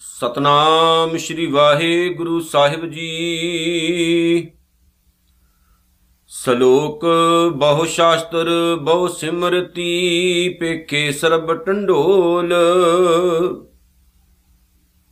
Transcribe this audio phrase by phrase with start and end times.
[0.00, 4.52] ਸਤਨਾਮ ਸ੍ਰੀ ਵਾਹਿਗੁਰੂ ਸਾਹਿਬ ਜੀ।
[6.26, 7.06] ਸ਼ਲੋਕ,
[7.56, 12.54] ਬਹੁ ਸ਼ਾਸਤਰ, ਬਹੁ ਸਿਮਰਤੀ, ਪੇਖੇ ਸਰਬ ਟੰਡੋਲ।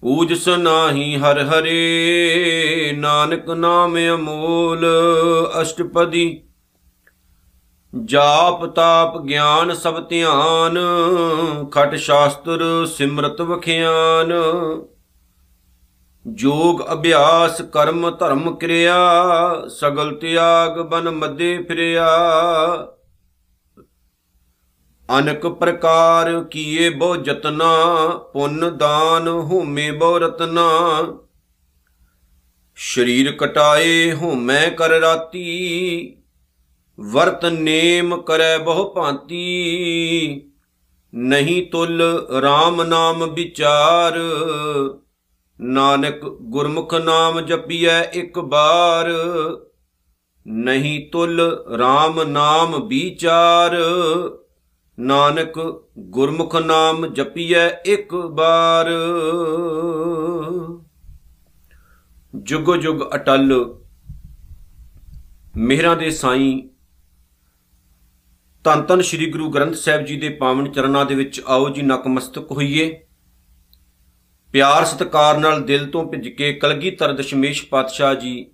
[0.00, 4.86] ਪੂਜ ਸਨਾਹੀ ਹਰ ਹਰੇ, ਨਾਨਕ ਨਾਮ ਅਮੋਲ।
[5.62, 6.42] ਅਸ਼ਟਪਦੀ
[7.94, 10.78] ਜਾਪ ਤਾਪ ਗਿਆਨ ਸਭ ਧਿਆਨ,
[11.70, 14.32] ਖਟ ਸ਼ਾਸਤਰ ਸਿਮਰਤ ਵਖਿਆਨ।
[16.26, 18.96] ਜੋਗ ਅਭਿਆਸ ਕਰਮ ਧਰਮ ਕਿਰਿਆ,
[19.68, 22.08] ਸਗਲ ਤਿਆਗ ਬਨ ਮੱਦੇ ਫਿਰਿਆ।
[25.18, 27.74] ਅਨਕ ਪ੍ਰਕਾਰ ਕੀਏ ਬਹੁ ਜਤਨਾ
[28.32, 30.68] ਪੁੰਨ ਦਾਨ ਹੋਮੇ ਬਹੁ ਰਤਨਾ।
[32.74, 36.16] ਸ਼ਰੀਰ ਕਟਾਏ ਹੋਮੈ ਕਰ ਰਾਤੀ
[37.00, 40.42] ਵਰਤ ਨੇਮ ਕਰੈ ਬਹੁ ਭਾਂਤੀ।
[41.14, 44.20] ਨਹੀਂ ਤੁਲ RAM ਨਾਮ ਵਿਚਾਰ।
[45.60, 49.06] ਨਾਨਕ ਗੁਰਮੁਖ ਨਾਮ ਜਪੀਐ ਇੱਕ ਬਾਰ।
[50.46, 53.76] ਨਹੀਂ ਤੁਲ RAM ਨਾਮ ਵਿਚਾਰ।
[55.00, 58.90] ਨਾਨਕ ਗੁਰਮੁਖ ਨਾਮ ਜਪੀਐ ਇੱਕ ਬਾਰ।
[62.34, 63.74] ਜੁਗ ਜੁਗ ਅਟਲ।
[65.56, 66.69] ਮਿਹਰਾਂ ਦੇ ਸਾਈਂ
[68.64, 72.50] ਧੰਨ ਧੰਨ ਸ੍ਰੀ ਗੁਰੂ ਗ੍ਰੰਥ ਸਾਹਿਬ ਜੀ ਦੇ ਪਾਵਨ ਚਰਨਾਂ ਦੇ ਵਿੱਚ ਆਓ ਜੀ ਨਕਮਸਤਕ
[72.50, 73.00] ਹੋਈਏ।
[74.52, 78.50] ਪਿਆਰ ਸਤਿਕਾਰ ਨਾਲ ਦਿਲ ਤੋਂ ਭਿੱਜ ਕੇ ਕਲਗੀਧਰ ਦਸ਼ਮੇਸ਼ ਪਾਤਸ਼ਾਹ ਜੀ,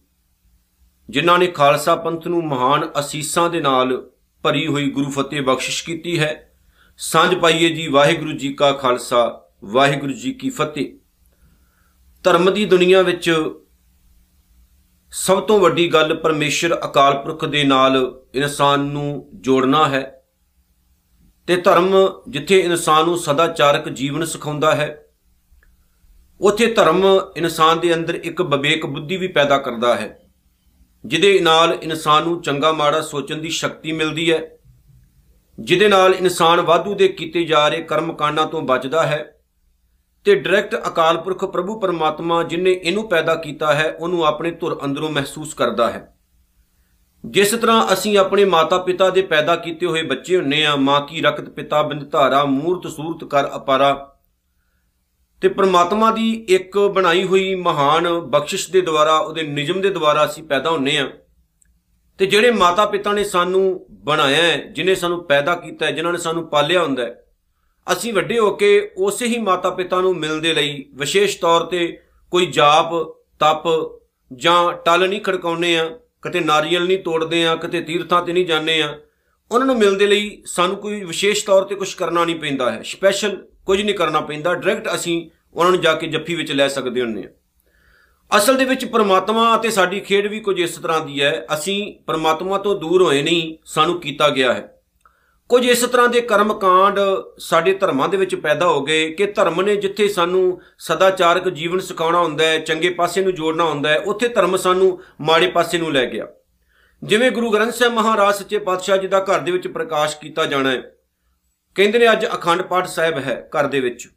[1.11, 4.11] ਜਿਨ੍ਹਾਂ ਨੇ ਖਾਲਸਾ ਪੰਥ ਨੂੰ ਮਹਾਨ ਅਸੀਸਾਂ ਦੇ ਨਾਲ
[4.43, 6.53] ਭਰੀ ਹੋਈ ਗੁਰੂ ਫਤਿਹ ਬਖਸ਼ਿਸ਼ ਕੀਤੀ ਹੈ।
[6.99, 10.93] ਸਾਂਝ ਪਾਈਏ ਜੀ ਵਾਹਿਗੁਰੂ ਜੀ ਕਾ ਖਾਲਸਾ, ਵਾਹਿਗੁਰੂ ਜੀ ਕੀ ਫਤਿਹ।
[12.25, 13.31] ਧਰਮ ਦੀ ਦੁਨੀਆ ਵਿੱਚ
[15.17, 17.97] ਸਭ ਤੋਂ ਵੱਡੀ ਗੱਲ ਪਰਮੇਸ਼ਰ ਅਕਾਲ ਪੁਰਖ ਦੇ ਨਾਲ
[18.35, 20.03] ਇਨਸਾਨ ਨੂੰ ਜੋੜਨਾ ਹੈ
[21.49, 21.95] ਤੇ ਧਰਮ
[22.29, 24.89] ਜਿੱਥੇ ਇਨਸਾਨ ਨੂੰ ਸਦਾਚਾਰਕ ਜੀਵਨ ਸਿਖਾਉਂਦਾ ਹੈ,
[26.41, 27.05] ਉਥੇ ਧਰਮ
[27.37, 30.17] ਇਨਸਾਨ ਦੇ ਅੰਦਰ ਇੱਕ ਵਿਵੇਕ ਬੁੱਧੀ ਵੀ ਪੈਦਾ ਕਰਦਾ ਹੈ,
[31.05, 34.41] ਜਿਹਦੇ ਨਾਲ ਇਨਸਾਨ ਨੂੰ ਚੰਗਾ ਮਾੜਾ ਸੋਚਣ ਦੀ ਸ਼ਕਤੀ ਮਿਲਦੀ ਹੈ,
[35.59, 39.25] ਜਿਹਦੇ ਨਾਲ ਇਨਸਾਨ ਵਾਧੂ ਦੇ ਕੀਤੇ ਜਾ ਰਹੇ ਕਰਮ ਕਾਂਡਾਂ ਤੋਂ ਬਚਦਾ ਹੈ
[40.27, 45.11] ਤੇ ਡਾਇਰੈਕਟ ਅਕਾਲ ਪੁਰਖ ਪ੍ਰਭੂ ਪਰਮਾਤਮਾ ਜਿਨੇ ਇਹਨੂੰ ਪੈਦਾ ਕੀਤਾ ਹੈ, ਉਹਨੂੰ ਆਪਣੇ ਧੁਰ ਅੰਦਰੋਂ
[45.11, 46.17] ਮਹਿਸੂਸ ਕਰਦਾ ਹੈ।
[47.25, 51.49] ਜਿਸ ਤਰ੍ਹਾਂ ਅਸੀਂ ਆਪਣੇ ਮਾਤਾ-ਪਿਤਾ ਦੇ ਪੈਦਾ ਕੀਤੇ ਹੋਏ ਬੱਚੇ ਹੁੰਨੇ ਆ, ਮਾਂ ਕੀ ਰਕਤ
[51.49, 54.17] ਪਿਤਾ ਬਿੰਦ ਧਾਰਾ, ਮੂਰਤ ਸੂਰਤ ਕਰ ਅਪਾਰਾ,
[55.41, 60.45] ਤੇ ਪ੍ਰਮਾਤਮਾ ਦੀ ਇੱਕ ਬਣਾਈ ਹੋਈ ਮਹਾਨ ਬਖਸ਼ਿਸ਼ ਦੇ ਦੁਆਰਾ, ਉਹਦੇ ਨਿਯਮ ਦੇ ਦੁਆਰਾ ਅਸੀਂ
[60.45, 61.11] ਪੈਦਾ ਹੁੰਨੇ ਆ।
[62.19, 66.49] ਤੇ ਜਿਹੜੇ ਮਾਤਾ-ਪਿਤਾ ਨੇ ਸਾਨੂੰ ਬਣਾਇਆ ਹੈ, ਜਿਨੇ ਸਾਨੂੰ ਪੈਦਾ ਕੀਤਾ ਹੈ, ਜਿਨ੍ਹਾਂ ਨੇ ਸਾਨੂੰ
[66.49, 67.26] ਪਾਲਿਆ ਹੁੰਦਾ ਹੈ
[67.93, 71.99] ਅਸੀਂ ਵੱਡੇ ਹੋ ਕੇ ਉਸੇ ਹੀ ਮਾਤਾ-ਪਿਤਾ ਨੂੰ ਮਿਲਣ ਦੇ ਲਈ ਵਿਸ਼ੇਸ਼ ਤੌਰ ਤੇ
[72.31, 72.95] ਕੋਈ ਜਾਪ,
[73.41, 73.69] ਤਪ
[74.33, 78.83] ਜਾਂ ਟਲ ਨਹੀਂ ਖੜਕਾਉਨੇ ਆ ਕਿਤੇ ਨਾਰੀਅਲ ਨਹੀਂ ਤੋੜਦੇ ਆ ਕਿਤੇ ਤੀਰਥਾਂ ਤੇ ਨਹੀਂ ਜਾਂਦੇ
[78.83, 78.99] ਆ
[79.51, 82.83] ਉਹਨਾਂ ਨੂੰ ਮਿਲਣ ਦੇ ਲਈ ਸਾਨੂੰ ਕੋਈ ਵਿਸ਼ੇਸ਼ ਤੌਰ ਤੇ ਕੁਝ ਕਰਨਾ ਨਹੀਂ ਪੈਂਦਾ ਹੈ।
[82.83, 87.01] ਸਪੈਸ਼ਲ ਕੁਝ ਨਹੀਂ ਕਰਨਾ ਪੈਂਦਾ, ਡਾਇਰੈਕਟ ਅਸੀਂ ਉਹਨਾਂ ਨੂੰ ਜਾ ਕੇ ਜੱਫੀ ਵਿੱਚ ਲੈ ਸਕਦੇ
[87.01, 87.29] ਹੁੰਨੇ ਆ
[88.39, 92.59] ਅਸਲ ਦੇ ਵਿੱਚ ਪ੍ਰਮਾਤਮਾ ਅਤੇ ਸਾਡੀ ਖੇਡ ਵੀ ਕੁਝ ਇਸ ਤਰ੍ਹਾਂ ਦੀ ਹੈ, ਅਸੀਂ ਪ੍ਰਮਾਤਮਾ
[92.59, 94.76] ਤੋਂ ਦੂਰ ਹੋਏ ਨਹੀਂ, ਸਾਨੂੰ ਕੀਤਾ ਗਿਆ ਹੈ।
[95.51, 96.99] ਕੁਝ ਇਸ ਤਰ੍ਹਾਂ ਦੇ ਕਰਮ ਕਾਂਡ
[97.39, 102.19] ਸਾਡੇ ਧਰਮਾਂ ਦੇ ਵਿੱਚ ਪੈਦਾ ਹੋ ਗਏ ਕਿ ਧਰਮ ਨੇ ਜਿੱਥੇ ਸਾਨੂੰ ਸਦਾਚਾਰਕ ਜੀਵਨ ਸਿਖਾਉਣਾ
[102.19, 106.05] ਹੁੰਦਾ ਹੈ, ਚੰਗੇ ਪਾਸੇ ਨੂੰ ਜੋੜਨਾ ਹੁੰਦਾ ਹੈ, ਉੱਥੇ ਧਰਮ ਸਾਨੂੰ ਮਾੜੇ ਪਾਸੇ ਨੂੰ ਲੈ
[106.07, 106.27] ਗਿਆ।
[107.03, 110.71] ਜਿਵੇਂ ਗੁਰੂ ਗ੍ਰੰਥ ਸਾਹਿਬ ਮਹਾਰਾਜ ਸੱਚੇ ਪਾਤਸ਼ਾਹ ਜੀ ਦਾ ਘਰ ਦੇ ਵਿੱਚ ਪ੍ਰਕਾਸ਼ ਕੀਤਾ ਜਾਣਾ
[110.71, 110.83] ਹੈ,
[111.77, 114.09] ਕਹਿੰਦੇ ਨੇ ਅੱਜ ਅਖੰਡ ਪਾਠ ਸਾਹਿਬ ਹੈ ਘਰ ਦੇ ਵਿੱਚ।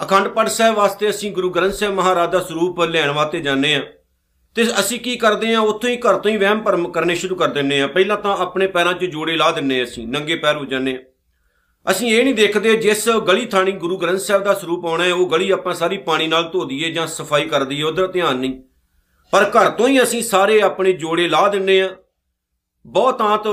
[0.00, 3.82] ਅਖੰਡ ਪਾਠ ਸਾਹਿਬ ਵਾਸਤੇ ਅਸੀਂ ਗੁਰੂ ਗ੍ਰੰਥ ਸਾਹਿਬ ਮਹਾਰਾਜ ਦਾ ਸਰੂਪ ਲੈਣ ਵਾਸਤੇ ਜਾਂਦੇ ਆ
[4.56, 7.48] ਤੇ ਅਸੀਂ ਕੀ ਕਰਦੇ ਆ ਉੱਥੋਂ ਹੀ ਘਰ ਤੋਂ ਹੀ ਵਹਿਮ ਭਰਮ ਕਰਨੇ ਸ਼ੁਰੂ ਕਰ
[7.48, 10.94] ਦਿੰਨੇ ਆ ਪਹਿਲਾਂ ਤਾਂ ਆਪਣੇ ਪੈਰਾਂ 'ਚ ਜੋੜੇ ਲਾ ਦਿੰਨੇ ਅਸੀਂ, ਨੰਗੇ ਪੈਰ ਹੋ ਜਾਂਦੇ
[10.94, 10.98] ਆ
[11.86, 15.30] ਅਸੀਂ ਇਹ ਨਹੀਂ ਦੇਖਦੇ ਜਿਸ ਗਲੀ ਥਾਣੀ ਗੁਰੂ ਗ੍ਰੰਥ ਸਾਹਿਬ ਦਾ ਸਰੂਪ ਆਉਣਾ ਹੈ, ਉਹ
[15.30, 18.60] ਗਲੀ ਆਪਾਂ ਸਾਰੀ ਪਾਣੀ ਨਾਲ ਧੋ ਦਈਏ ਜਾਂ ਸਫ਼ਾਈ ਕਰ ਦਈਏ, ਉਧਰ ਧਿਆਨ ਨਹੀਂ।
[19.32, 21.88] ਪਰ ਘਰ ਤੋਂ ਹੀ ਅਸੀਂ ਸਾਰੇ ਆਪਣੇ ਜੋੜੇ ਲਾ ਦਿੰਨੇ ਆ
[22.84, 23.46] ਬਹੁਤਾਂਤ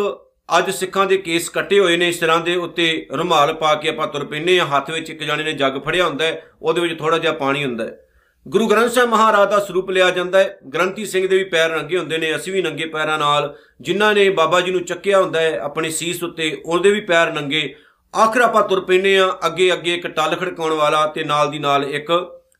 [0.49, 4.07] ਅੱਜ ਸਿੱਖਾਂ ਦੇ ਕੇਸ ਕੱਟੇ ਹੋਏ ਨੇ, ਇਸ ਤਰ੍ਹਾਂ ਦੇ ਉੱਤੇ ਰੁਮਾਲ ਪਾ ਕੇ ਆਪਾਂ
[4.07, 7.17] ਤੁਰ ਪੈਨੇ ਆ ਹੱਥ ਵਿੱਚ ਇੱਕ ਜਾਣੇ ਨੇ ਜੱਗ ਫੜਿਆ ਹੁੰਦਾ ਹੈ, ਉਹਦੇ ਵਿੱਚ ਥੋੜਾ
[7.17, 7.97] ਜਿਹਾ ਪਾਣੀ ਹੁੰਦਾ ਹੈ।
[8.45, 11.97] ਗੁਰੂ ਗ੍ਰੰਥ ਸਾਹਿਬ ਮਹਾਰਾਜ ਦਾ ਸਰੂਪ ਲਿਆ ਜਾਂਦਾ ਹੈ। ਗ੍ਰੰਥੀ ਸਿੰਘ ਦੇ ਵੀ ਪੈਰ ਨੰਗੇ
[11.97, 15.57] ਹੁੰਦੇ ਨੇ, ਅਸੀਂ ਵੀ ਨੰਗੇ ਪੈਰਾਂ ਨਾਲ ਜਿਨ੍ਹਾਂ ਨੇ ਬਾਬਾ ਜੀ ਨੂੰ ਚੱਕਿਆ ਹੁੰਦਾ ਹੈ
[15.59, 17.73] ਆਪਣੇ ਸੀਸ ਉੱਤੇ, ਉਹਦੇ ਵੀ ਪੈਰ ਨੰਗੇ।
[18.13, 21.83] ਆਖਰ ਆਪਾਂ ਤੁਰ ਪੈਨੇ ਆ ਅੱਗੇ ਅੱਗੇ ਇੱਕ ਟੱਲ ਖੜਕਾਉਣ ਵਾਲਾ ਤੇ ਨਾਲ ਦੀ ਨਾਲ
[21.83, 22.11] ਇੱਕ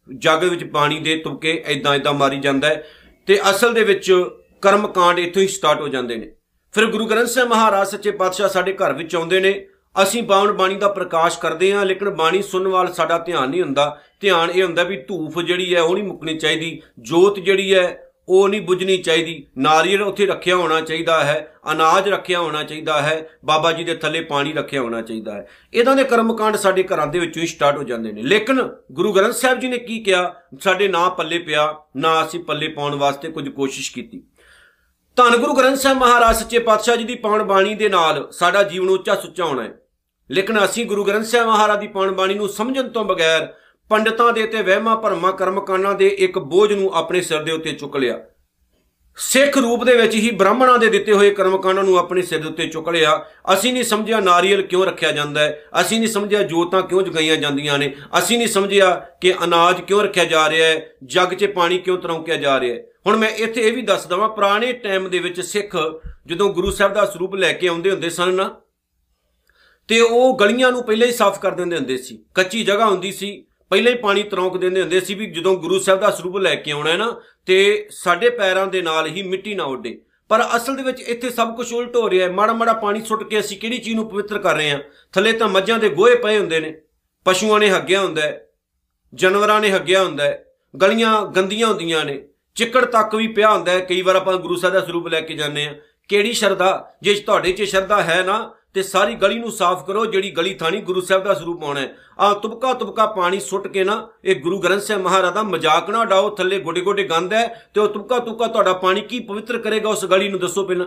[0.10, 2.84] ਜੱਗ ਵਿੱਚ ਪਾਣੀ ਦੇ ਤੁਪਕੇ ਐਦਾਂ ਐਦਾਂ ਮਾਰੀ ਜਾਂਦਾ ਹੈ
[3.28, 4.12] ਤੇ ਅਸਲ ਦੇ ਵਿੱਚ
[4.62, 6.32] ਕਰਮ ਕਾਂਡ ਇੱਥੋਂ ਹੀ ਸਟਾਰਟ ਹੋ ਜਾਂਦੇ ਨੇ।
[6.74, 9.54] ਫਿਰ ਗੁਰੂ ਗ੍ਰੰਥ ਸਾਹਿਬ ਮਹਾਰਾਜ ਸੱਚੇ ਪਾਤਸ਼ਾਹ ਸਾਡੇ ਘਰ ਵਿੱਚ ਆਉਂਦੇ ਨੇ।
[10.04, 14.02] ਅਸੀਂ ਬਾਵਨ ਬਾਣੀ ਦਾ ਪ੍ਰਕਾਸ਼ ਕਰਦੇ ਹਾਂ, ਲੇਕਿਨ ਬਾਣੀ ਸੁਣਨ ਵਾਲ ਸਾਡਾ ਧਿਆਨ ਨਹੀਂ ਹੁੰਦਾ।
[14.22, 18.50] ਧਿਆਨ ਇਹ ਹੁੰਦਾ ਵੀ ਧੂਫ ਜਿਹੜੀ ਹੈ ਉਹ ਨਹੀਂ ਮੁੱਕਣੀ ਚਾਹੀਦੀ, ਜੋਤ ਜਿਹੜੀ ਹੈ ਉਹ
[18.50, 23.72] ਨਹੀਂ ਬੁਝਣੀ ਚਾਹੀਦੀ। ਨਾਰੀਅਲ ਉੱਥੇ ਰੱਖਿਆ ਹੋਣਾ ਚਾਹੀਦਾ ਹੈ, ਅਨਾਜ ਰੱਖਿਆ ਹੋਣਾ ਚਾਹੀਦਾ ਹੈ, ਬਾਬਾ
[23.72, 27.42] ਜੀ ਦੇ ਥੱਲੇ ਪਾਣੀ ਰੱਖਿਆ ਹੋਣਾ ਚਾਹੀਦਾ ਹੈ। ਇਦਾਂ ਦੇ ਕਰਮਕਾਂਡ ਸਾਡੇ ਘਰਾਂ ਦੇ ਵਿੱਚੋਂ
[27.42, 30.34] ਹੀ ਸਟਾਰਟ ਹੋ ਜਾਂਦੇ ਨੇ। ਲੇਕਿਨ ਗੁਰੂ ਗ੍ਰੰਥ ਸਾਹਿਬ ਜੀ ਨੇ ਕੀ ਕਿਹਾ?
[30.60, 34.24] ਸਾਡੇ ਨਾਂ ਪੱਲੇ ਪਿਆ, ਨਾ ਅਸੀਂ ਪੱਲੇ ਪਾਉਣ ਵਾਸਤੇ ਕੁਝ ਕੋਸ਼ਿਸ਼ ਕੀਤੀ।
[35.18, 38.90] ਧੰਨ ਗੁਰੂ ਗ੍ਰੰਥ ਸਾਹਿਬ ਮਹਾਰਾਜ, ਸੱਚੇ ਪਾਤਸ਼ਾਹ ਜੀ ਦੀ ਪਾਵਨ ਬਾਣੀ ਦੇ ਨਾਲ ਸਾਡਾ ਜੀਵਨ
[38.90, 39.74] ਉੱਚਾ ਸੁੱਚਾ ਹੋਣਾ ਹੈ।
[40.32, 43.54] ਲੇਕਿਨ ਅਸੀਂ ਗੁਰੂ ਗ੍ਰੰਥ ਸਾਹਿਬ ਮਹਾਰਾਜ ਦੀ ਪਾਵਨ ਬਾਣੀ ਨੂੰ ਸਮਝਣ ਤੋਂ ਬਗੈਰ
[43.90, 47.98] ਪੰਡਤਾਂ ਦੇ ਤੇ ਵਹਿਮਾਂ ਭਰਮਾਂ ਕਰਮਕਾਂਡਾਂ ਦੇ ਇੱਕ ਬੋਝ ਨੂੰ ਆਪਣੇ ਸਿਰ ਦੇ ਉੱਤੇ ਚੁੱਕ
[47.98, 48.20] ਲਿਆ।
[49.18, 52.68] ਸਿੱਖ ਰੂਪ ਦੇ ਵਿੱਚ ਹੀ ਬ੍ਰਾਹਮਣਾਂ ਦੇ ਦਿੱਤੇ ਹੋਏ ਕਰਮਕਾਂਡਾਂ ਨੂੰ ਆਪਣੇ ਸਿਰ ਦੇ ਉੱਤੇ
[52.68, 57.02] ਚੁੱਕ ਲਿਆ। ਅਸੀਂ ਨਹੀਂ ਸਮਝਿਆ ਨਾਰੀਅਲ ਕਿਉਂ ਰੱਖਿਆ ਜਾਂਦਾ ਹੈ। ਅਸੀਂ ਨਹੀਂ ਸਮਝਿਆ ਜੋਤਾਂ ਕਿਉਂ
[57.02, 61.46] ਜਗਾਈਆਂ ਜਾਂਦੀਆਂ ਨੇ। ਅਸੀਂ ਨਹੀਂ ਸਮਝਿਆ ਕਿ ਅਨਾਜ ਕਿਉਂ ਰੱਖਿਆ ਜਾ ਰਿਹਾ ਹੈ। ਜੱਗ 'ਚ
[61.46, 65.10] ਪਾਣੀ ਕਿਉਂ ਤਰੌਂਕਿਆ ਜਾ ਰਿਹਾ ਹੈ। ਹੁਣ ਮੈਂ ਇੱਥੇ ਇਹ ਵੀ ਦੱਸ ਦਵਾਂ, ਪੁਰਾਣੇ ਟਾਈਮ
[65.10, 68.62] ਦੇ ਵਿੱਚ ਸਿੱਖ ਜਦੋਂ ਗੁਰੂ ਸਾਹਿਬ ਦਾ ਸਰੂਪ ਲੈ ਕੇ ਆਉਂਦੇ ਹੁੰਦੇ ਸਨ ਨਾ
[69.88, 73.46] ਤੇ ਉਹ ਗਲੀਆਂ ਨੂੰ ਪਹਿਲਾਂ ਹੀ ਸਾਫ਼ ਕਰ ਦਿੰਦੇ ਹੁੰਦੇ ਸੀ। ਕੱਚੀ ਜਗ੍ਹਾ ਹੁੰਦੀ ਸੀ।
[73.70, 76.72] ਪਹਿਲਾਂ ਹੀ ਪਾਣੀ ਤਰੌਂਕ ਦਿੰਦੇ ਹੁੰਦੇ ਸੀ ਵੀ ਜਦੋਂ ਗੁਰੂ ਸਾਹਿਬ ਦਾ ਸਰੂਪ ਲੈ ਕੇ
[76.72, 80.84] ਆਉਣਾ ਹੈ ਨਾ, ਤੇ ਸਾਡੇ ਪੈਰਾਂ ਦੇ ਨਾਲ ਹੀ ਮਿੱਟੀ ਨਾ ਉੱਡੇ। ਪਰ ਅਸਲ ਦੇ
[80.84, 83.78] ਵਿੱਚ ਇੱਥੇ ਸਭ ਕੁਝ ਉਲਟ ਹੋ ਰਿਹਾ ਹੈ। ਮਾੜਾ ਮਾੜਾ ਪਾਣੀ ਸੁੱਟ ਕੇ ਅਸੀਂ ਕਿਹੜੀ
[83.78, 84.80] ਚੀਜ਼ ਨੂੰ ਪਵਿੱਤਰ ਕਰ ਰਹੇ ਹਾਂ?
[85.14, 86.82] ਥੱਲੇ ਤਾਂ ਮੱਝਾਂ ਦੇ ਗੋਹੇ ਪਏ ਹੁੰਦੇ ਨੇ।
[87.26, 88.50] ਪਸ਼ੂਆਂ ਨੇ ਹੱਗਿਆ ਹੁੰਦਾ ਹੈ।
[89.14, 90.46] ਜਾਨਵਰਾਂ ਨੇ ਹੱਗਿਆ ਹੁੰਦਾ ਹੈ।
[90.82, 94.74] ਗਲੀਆਂ ਗੰਦੀਆਂ ਹੁੰਦੀਆਂ ਨੇ। ਚਿੱਕੜ ਤੱਕ ਵੀ ਪਿਆ ਹੁੰਦਾ ਹੈ। ਕਈ ਵਾਰ ਆਪਾਂ ਗੁਰੂ ਸਾਹਿਬ
[94.74, 95.76] ਦਾ ਸਰੂਪ ਲੈ ਕੇ ਜਾਂਦੇ ਆ
[96.08, 96.92] ਕਿਹੜੀ ਸ਼ਰਧਾ?
[97.02, 100.82] ਜੇ ਤੁਹਾਡੇ 'ਚ ਸ਼ਰਧਾ ਹੈ ਨਾ ਤੇ ਸਾਰੀ ਗਲੀ ਨੂੰ ਸਾਫ਼ ਕਰੋ, ਜਿਹੜੀ ਗਲੀ ਥਾਣੀ
[100.82, 104.60] ਗੁਰੂ ਸਾਹਿਬ ਦਾ ਸਰੂਪ ਆਉਣਾ ਹੈ। ਆ ਤੁਬਕਾ ਤੁਬਕਾ ਪਾਣੀ ਸੁੱਟ ਕੇ ਨਾ, ਇਹ ਗੁਰੂ
[104.60, 108.20] ਗ੍ਰੰਥ ਸਾਹਿਬ ਮਹਾਰਾਜ ਦਾ ਮਜ਼ਾਕ ਨਾ ਡਾਓ ਥੱਲੇ ਗੋਡੇ ਗੋਡੇ ਗੰਦ ਹੈ ਤੇ ਉਹ ਤੁਬਕਾ
[108.20, 110.86] ਤੁਬਕਾ ਤੁਹਾਡਾ ਪਾਣੀ ਕੀ ਪਵਿੱਤਰ ਕਰੇਗਾ ਉਸ ਗਲੀ ਨੂੰ ਦੱਸੋ ਪਹਿਲਾਂ।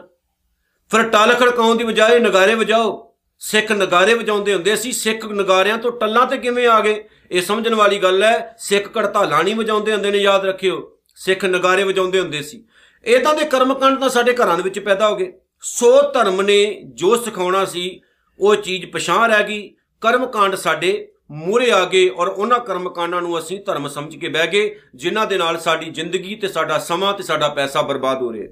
[0.91, 5.93] ਫਿਰ ਟਾਲ ਖੜਕਾਉਣ ਦੀ ਬਜਾਏ ਨਗਾਰੇ ਵਜਾਓ। ਸਿੱਖ ਨਗਾਰੇ ਵਜਾਉਂਦੇ ਹੁੰਦੇ ਸੀ, ਸਿੱਖ ਨਗਾਰਿਆਂ ਤੋਂ
[5.93, 7.05] ਟੱਲਾਂ ਤੇ ਕਿਵੇਂ ਆ ਗਏ?
[7.31, 11.85] ਇਹ ਸਮਝਣ ਵਾਲੀ ਗੱਲ ਹੈ, ਸਿੱਖ ਕੜਤਾਲਾਂ ਨਹੀਂ ਵਜਾਉਂਦੇ ਹੁੰਦੇ ਨੇ, ਯਾਦ ਰੱਖਿਓ। ਸਿੱਖ ਨਗਾਰੇ
[11.85, 12.65] ਵਜਾਉਂਦੇ ਹੁੰਦੇ ਸੀ।
[13.05, 17.17] ਇਦਾਂ ਦੇ ਕਰਮਕਾਂਡ ਤਾਂ ਸਾਡੇ ਘਰਾਂ ਦੇ ਵਿੱਚ ਪੈਦਾ ਹੋ ਗਏ। ਸੋ ਧਰਮ ਨੇ ਜੋ
[17.17, 18.01] ਸਿਖਾਉਣਾ ਸੀ,
[18.41, 23.61] ਉਹ ਚੀਜ਼ ਪਛਾਣ ਰਹਿ ਗਈ। ਕਰਮਕਾਂਡ ਸਾਡੇ ਮੂਰੇ ਆ ਗਏ ਔਰ ਉਹਨਾਂ ਕਰਮਕਾਂਡਾਂ ਨੂੰ ਅਸੀਂ
[23.61, 27.49] ਧਰਮ ਸਮਝ ਕੇ ਬਹਿ ਗਏ, ਜਿਨ੍ਹਾਂ ਦੇ ਨਾਲ ਸਾਡੀ ਜ਼ਿੰਦਗੀ ਤੇ ਸਾਡਾ ਸਮਾਂ ਤੇ ਸਾਡਾ
[27.49, 28.49] ਪੈਸਾ ਬਰਬਾਦ ਹੋ ਰਿਹਾ।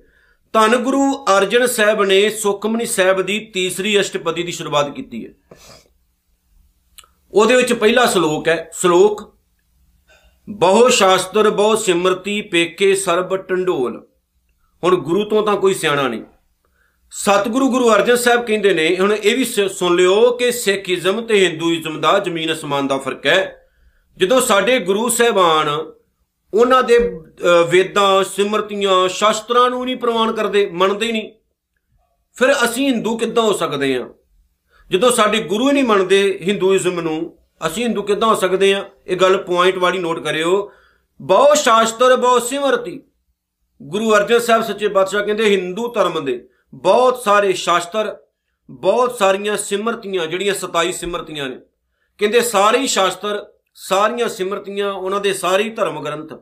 [0.52, 5.30] ਧੰਨ ਗੁਰੂ ਅਰਜਨ ਸਾਹਿਬ ਨੇ ਸੁਖਮਨੀ ਸਾਹਿਬ ਦੀ ਤੀਸਰੀ ਅਸ਼ਟਪਦੀ ਦੀ ਸ਼ੁਰੂਆਤ ਕੀਤੀ ਹੈ।
[7.32, 9.38] ਉਹਦੇ ਵਿੱਚ ਪਹਿਲਾ ਸ਼ਲੋਕ ਹੈ, ਸ਼ਲੋਕ,
[10.48, 14.06] ਬਹੁ ਸ਼ਾਸਤਰ ਬਹੁ ਸਿਮਰਤੀ ਪੇਕੇ ਸਰਬ ਟੰਡੋਲ।
[14.84, 16.22] ਹੁਣ ਗੁਰੂ ਤੋਂ ਤਾਂ ਕੋਈ ਸਿਆਣਾ ਨਹੀਂ।
[17.12, 22.00] ਸਤਿਗੁਰੂ ਗੁਰੂ ਅਰਜਨ ਸਾਹਿਬ ਕਹਿੰਦੇ ਨੇ, ਹੁਣ ਇਹ ਵੀ ਸੁਣ ਲਿਓ ਕਿ ਸਿੱਖੀਜ਼ਮ ਤੇ ਹਿੰਦੂਇਜ਼ਮ
[22.00, 23.68] ਦਾ ਜ਼ਮੀਨ ਅਸਮਾਨ ਦਾ ਫ਼ਰਕ ਹੈ।
[24.16, 26.98] ਜਦੋਂ ਸਾਡੇ ਗੁਰੂ ਸਾਹਿਬਾਨ ਉਹਨਾਂ ਦੇ
[27.68, 31.32] ਵੇਦਾਂ, ਸਿਮਰਤੀਆਂ, ਸ਼ਾਸਤਰਾਂ ਨੂੰ ਨਹੀਂ ਪ੍ਰਮਾਣ ਕਰਦੇ, ਮੰਨਦੇ ਹੀ ਨਹੀਂ,
[32.36, 34.08] ਫਿਰ ਅਸੀਂ ਹਿੰਦੂ ਕਿੱਦਾਂ ਹੋ ਸਕਦੇ ਹਾਂ?
[34.90, 38.84] ਜਦੋਂ ਸਾਡੇ ਗੁਰੂ ਹੀ ਨਹੀਂ ਮੰਨਦੇ ਹਿੰਦੂਇਜ਼ਮ ਨੂੰ, ਅਸੀਂ ਹਿੰਦੂ ਕਿੱਦਾਂ ਹੋ ਸਕਦੇ ਹਾਂ?
[39.06, 40.70] ਇਹ ਗੱਲ ਪੁਆਇੰਟ ਵਾਲੀ ਨੋਟ ਕਰਿਓ।
[41.20, 43.00] ਬਹੁ ਸ਼ਾਸਤਰ, ਬਹੁ ਸਿਮਰਤੀ।
[43.80, 48.16] ਗੁਰੂ ਅਰਜਨ ਸਾਹਿਬ ਸੱਚੇ ਬਾਦਸ਼ਾਹ ਕਹਿੰਦੇ, ਹਿੰਦੂ ਧਰਮ ਦੇ ਬਹੁਤ ਸਾਰੇ ਸ਼ਾਸਤਰ,
[48.70, 51.60] ਬਹੁਤ ਸਾਰੀਆਂ ਸਿਮਰਤੀਆਂ, ਜਿਹੜੀਆਂ 27 ਸਿਮਰਤੀਆਂ ਨੇ।
[52.18, 56.32] ਕਹਿੰਦੇ ਸਾਰੇ ਹੀ ਸ਼ਾਸਤਰ, ਸਾਰੀਆਂ ਸਿਮਰਤੀਆਂ ਉਹਨਾਂ ਦੇ ਸਾਰੇ ਧਰਮ ਗ੍ਰੰਥ।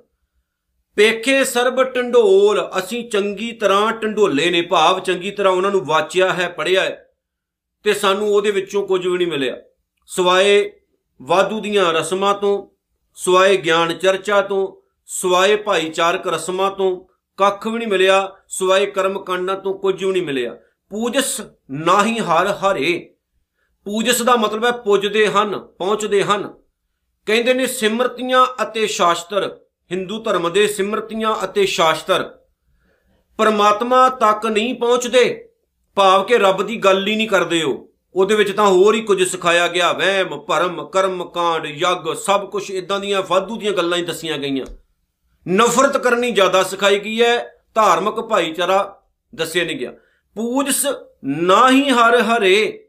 [0.96, 6.48] ਪੇਖੇ ਸਰਬ ਟੰਡੋਲ ਅਸੀਂ ਚੰਗੀ ਤਰ੍ਹਾਂ ਟੰਡੋਲੇ ਨੇ ਭਾਵ, ਚੰਗੀ ਤਰ੍ਹਾਂ ਉਹਨਾਂ ਨੂੰ ਵਾਚਿਆ ਹੈ
[6.48, 7.10] ਪੜਿਆ ਹੈ,
[7.84, 9.56] ਤੇ ਸਾਨੂੰ ਉਹਦੇ ਵਿੱਚੋਂ ਕੁਝ ਵੀ ਨਹੀਂ ਮਿਲਿਆ।
[10.06, 10.72] ਸਵਾਏ
[11.22, 12.68] ਵਾਧੂ ਦੀਆਂ ਰਸਮਾਂ ਤੋਂ,
[13.14, 17.06] ਸਵਾਏ ਗਿਆਨ ਚਰਚਾ ਤੋਂ, ਸਵਾਏ ਭਾਈਚਾਰਕ ਰਸਮਾਂ ਤੋਂ
[17.36, 20.56] ਕੱਖ ਵੀ ਨਹੀਂ ਮਿਲਿਆ। ਸਵਾਏ ਕਰਮ ਕਾਂਡਾਂ ਤੋਂ ਕੁਝ ਵੀ ਨਹੀਂ ਮਿਲਿਆ।
[20.90, 23.14] ਪੂਜਸ ਨਾਹੀ ਹਰ ਹਰੇ।
[23.84, 26.54] ਪੂਜਸ ਦਾ ਮਤਲਬ ਹੈ ਪੁੱਜਦੇ ਹਨ, ਪਹੁੰਚਦੇ ਹਨ।
[27.26, 29.60] ਕਹਿੰਦੇ ਨੇ ਸਿਮਰਤੀਆਂ ਅਤੇ ਸ਼ਾਸਤਰ।
[29.92, 32.38] ਹਿੰਦੂ ਧਰਮ ਦੇ ਸਿਮਰਤੀਆਂ ਅਤੇ ਸ਼ਾਸਤਰ।
[33.38, 35.48] ਪਰਮਾਤਮਾ ਤੱਕ ਨਹੀਂ ਪਹੁੰਚਦੇ।
[35.94, 39.28] ਭਾਵ ਕਿ ਰੱਬ ਦੀ ਗੱਲ ਹੀ ਨਹੀਂ ਕਰਦੇ ਉਹ। ਉਹਦੇ ਵਿੱਚ ਤਾਂ ਹੋਰ ਹੀ ਕੁਝ
[39.28, 44.02] ਸਿਖਾਇਆ ਗਿਆ। ਵਹਿਮ, ਭਰਮ, ਕਰਮ ਕਾਂਡ, ਯੱਗ, ਸਭ ਕੁਝ ਇਦਾਂ ਦੀਆਂ ਫਾਦੂ ਦੀਆਂ ਗੱਲਾਂ ਹੀ
[44.02, 44.66] ਦੱਸੀਆਂ ਗਈਆਂ।
[45.48, 49.02] ਨਫ਼ਰਤ ਕਰਨੀ ਜ਼ਿਆਦਾ ਸਿਖਾਈ ਗਈ ਹੈ। ਧਾਰਮਿਕ ਭਾਈਚਾਰਾ
[49.34, 49.92] ਦੱਸਿਆ ਨਹੀਂ ਗਿਆ।
[50.36, 50.86] ਪੂਜਸ
[51.24, 52.82] ਨਾ ਹੀ ਹਰ ਹਰੇ,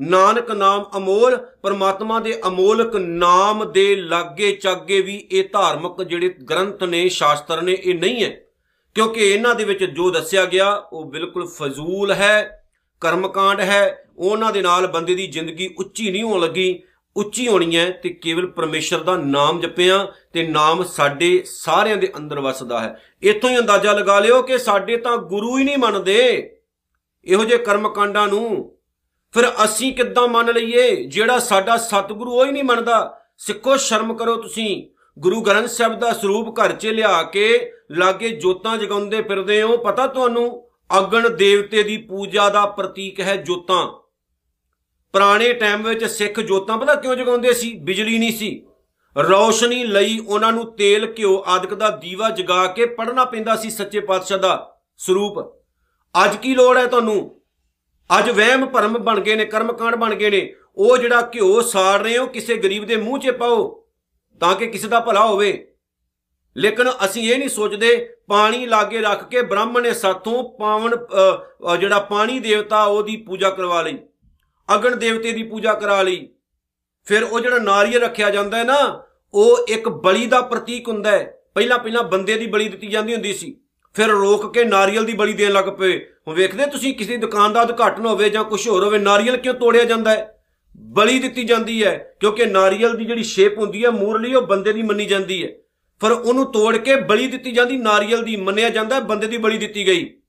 [0.00, 6.84] ਨਾਨਕ ਨਾਮ ਅਮੋਲ, ਪਰਮਾਤਮਾ ਦੇ ਅਮੋਲਕ ਨਾਮ ਦੇ ਲਾਗੇ ਚਾਗੇ ਵੀ ਇਹ ਧਾਰਮਿਕ ਜਿਹੜੇ ਗ੍ਰੰਥ
[6.84, 8.40] ਨੇ, ਸ਼ਾਸਤਰ ਨੇ, ਇਹ ਨਹੀਂ ਹੈ।
[8.94, 12.64] ਕਿਉਂਕਿ ਇਹਨਾਂ ਦੇ ਵਿੱਚ ਜੋ ਦੱਸਿਆ ਗਿਆ, ਉਹ ਬਿਲਕੁਲ ਫਜ਼ੂਲ ਹੈ,
[13.00, 16.82] ਕਰਮਕਾਂਡ ਹੈ, ਉਹਨਾਂ ਦੇ ਨਾਲ ਬੰਦੇ ਦੀ ਜ਼ਿੰਦਗੀ ਉੱਚੀ ਨਹੀਂ ਹੋਣ ਲੱਗੀ।
[17.18, 22.40] ਉੱਚੀ ਹੋਣੀ ਹੈ ਤੇ ਕੇਵਲ ਪਰਮੇਸ਼ਰ ਦਾ ਨਾਮ ਜਪਿਆ ਤੇ ਨਾਮ ਸਾਡੇ ਸਾਰਿਆਂ ਦੇ ਅੰਦਰ
[22.40, 26.54] ਵਸਦਾ ਹੈ। ਇੱਥੋਂ ਹੀ ਅੰਦਾਜ਼ਾ ਲਗਾ ਲਿਓ ਕਿ ਸਾਡੇ ਤਾਂ ਗੁਰੂ ਹੀ ਨਹੀਂ ਮੰਨਦੇ।
[27.24, 28.76] ਇਹੋ ਜਿਹੇ ਕਰਮਕਾਂਡਾਂ ਨੂੰ।
[29.32, 31.04] ਫਿਰ ਅਸੀਂ ਕਿੱਦਾਂ ਮੰਨ ਲਈਏ?
[31.04, 36.12] ਜਿਹੜਾ ਸਾਡਾ ਸਤਿਗੁਰੂ ਉਹ ਹੀ ਨਹੀਂ ਮੰਨਦਾ। ਸਿੱਖੋ, ਸ਼ਰਮ ਕਰੋ ਤੁਸੀਂ। ਗੁਰੂ ਗ੍ਰੰਥ ਸਾਹਿਬ ਦਾ
[36.12, 40.68] ਸਰੂਪ ਘਰ 'ਚ ਲਿਆ ਕੇ ਲਾਗੇ ਜੋਤਾਂ ਜਗਾਉਂਦੇ ਫਿਰਦੇ ਹੋ। ਪਤਾ ਤੁਹਾਨੂੰ?
[40.98, 44.07] ਅਗਣ ਦੇਵਤੇ ਦੀ ਪੂਜਾ ਦਾ ਪ੍ਰਤੀਕ ਹੈ ਜੋਤਾਂ।
[45.14, 47.72] ਪੁਰਾਣੇ ਟਾਈਮ ਵਿੱਚ ਸਿੱਖ ਜੋਤਾਂ ਪਤਾ ਕਿਉਂ ਜਗਾਉਂਦੇ ਸੀ?
[47.78, 48.50] ਬਿਜਲੀ ਨਹੀਂ ਸੀ।
[49.16, 54.00] ਰੌਸ਼ਨੀ ਲਈ ਉਹਨਾਂ ਨੂੰ ਤੇਲ, ਘਿਓ ਆਦਿਕ ਦਾ ਦੀਵਾ ਜਗਾ ਕੇ ਪੜਨਾ ਪੈਂਦਾ ਸੀ ਸੱਚੇ
[54.00, 54.52] ਪਾਤਸ਼ਾਹ ਦਾ
[54.98, 55.40] ਸਰੂਪ।
[56.14, 57.40] ਅੱਜ ਕੀ ਲੋੜ ਹੈ ਤੁਹਾਨੂੰ?
[58.10, 62.18] ਅੱਜ ਵਹਿਮ ਭਰਮ ਬਣ ਗਏ ਨੇ, ਕਰਮਕਾਂਡ ਬਣ ਗਏ ਨੇ। ਉਹ ਜਿਹੜਾ ਘਿਓ ਸਾੜ ਰਹੇ
[62.18, 63.64] ਹੋ, ਕਿਸੇ ਗਰੀਬ ਦੇ ਮੂੰਹ 'ਚ ਪਾਓ
[64.40, 65.50] ਤਾਂ ਕਿ ਕਿਸੇ ਦਾ ਭਲਾ ਹੋਵੇ।
[66.56, 70.96] ਲੇਕਿਨ ਅਸੀਂ ਇਹ ਨਹੀਂ ਸੋਚਦੇ, ਪਾਣੀ ਲਾਗੇ ਰੱਖ ਕੇ ਬ੍ਰਾਹਮਣ ਨੇ ਸਾਥੋਂ ਪਾਵਨ
[71.80, 73.98] ਜਿਹੜਾ ਪਾਣੀ ਦੇਵਤਾ ਉਹਦੀ ਪੂਜਾ ਕਰਵਾ ਲਈ।
[74.74, 76.28] ਅਗਣ ਦੇਵਤੇ ਦੀ ਪੂਜਾ ਕਰਾ ਲਈ।
[77.04, 79.02] ਫਿਰ ਉਹ ਜਿਹੜਾ ਨਾਰੀਅਲ ਰੱਖਿਆ ਜਾਂਦਾ ਹੈ ਨਾ,
[79.34, 83.32] ਉਹ ਇੱਕ ਬਲੀ ਦਾ ਪ੍ਰਤੀਕ ਹੁੰਦਾ ਹੈ। ਪਹਿਲਾਂ ਪਹਿਲਾਂ ਬੰਦੇ ਦੀ ਬਲੀ ਦਿੱਤੀ ਜਾਂਦੀ ਹੁੰਦੀ
[83.34, 83.60] ਸੀ।
[83.94, 87.62] ਫਿਰ ਰੋਕ ਕੇ ਨਾਰੀਅਲ ਦੀ ਬਲੀ ਦੇਣ ਲੱਗ ਪਏ। ਹੁਣ ਵੇਖਦੇ ਤੁਸੀਂ ਕਿਸੇ ਦੁਕਾਨ ਦਾ
[87.62, 90.34] ਉਦਘਾਟਨ ਹੋਵੇ ਜਾਂ ਕੁਝ ਹੋਰ ਹੋਵੇ, ਨਾਰੀਅਲ ਕਿਉਂ ਤੋੜਿਆ ਜਾਂਦਾ ਹੈ?
[90.76, 94.82] ਬਲੀ ਦਿੱਤੀ ਜਾਂਦੀ ਹੈ ਕਿਉਂਕਿ ਨਾਰੀਅਲ ਦੀ ਜਿਹੜੀ ਸ਼ੇਪ ਹੁੰਦੀ ਹੈ ਮੂਰਲੀ, ਉਹ ਬੰਦੇ ਦੀ
[94.82, 95.48] ਮੰਨੀ ਜਾਂਦੀ ਹੈ।
[96.00, 99.86] ਫਿਰ ਉਹਨੂੰ ਤੋੜ ਕੇ ਬਲੀ ਦਿੱਤੀ ਜਾਂਦੀ, ਨਾਰੀਅਲ ਦੀ ਮੰਨਿਆ ਜਾਂਦਾ ਬੰਦੇ ਦੀ ਬਲੀ ਦਿੱਤੀ
[99.86, 100.20] ਗਈ।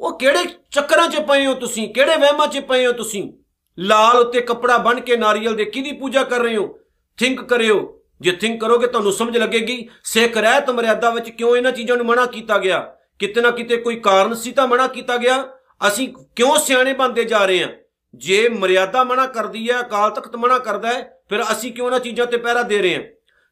[0.00, 1.94] ਉਹ ਕਿਹੜੇ ਚੱਕਰਾਂ 'ਚ ਪਏ ਹੋ ਤੁਸੀਂ?
[1.94, 3.32] ਕਿਹੜੇ ਵਹਿਮਾਂ 'ਚ ਪਏ ਹੋ ਤੁਸੀਂ?
[3.78, 6.78] ਲਾਲ ਉੱਤੇ ਕੱਪੜਾ ਬੰਨ ਕੇ ਨਾਰੀਅਲ ਦੇ ਕਿਹਦੀ ਪੂਜਾ ਕਰ ਰਹੇ ਹੋ?
[7.18, 11.96] ਥਿੰਕ ਕਰਿਓ। ਜੇ ਥਿੰਕ ਕਰੋਗੇ ਤੁਹਾਨੂੰ ਸਮਝ ਲੱਗੇਗੀ, ਸਿੱਖ ਰਹਿਤ ਮਰਿਆਦਾ ਵਿੱਚ ਕਿਉਂ ਇਹਨਾਂ ਚੀਜ਼ਾਂ
[11.96, 12.94] ਨੂੰ ਮਨਾ ਕੀਤਾ ਗਿਆ?
[13.18, 15.48] ਕਿਤੇ ਨਾ ਕਿਤੇ ਕੋਈ ਕਾਰਨ ਸੀ ਤਾਂ ਮਨਾ ਕੀਤਾ ਗਿਆ?
[15.88, 17.68] ਅਸੀਂ ਕਿਉਂ ਸਿਆਣੇ ਬਣਦੇ ਜਾ ਰਹੇ ਹਾਂ?
[18.14, 22.26] ਜੇ ਮਰਿਆਦਾ ਮਨਾ ਕਰਦੀ ਹੈ, ਅਕਾਲ ਤਖਤ ਮਨਾ ਕਰਦਾ ਹੈ, ਫਿਰ ਅਸੀਂ ਕਿਉਂ ਇਹਨਾਂ ਚੀਜ਼ਾਂ
[22.26, 23.02] ਤੇ ਪਹਿਰਾ ਦੇ ਰਹੇ ਹਾਂ?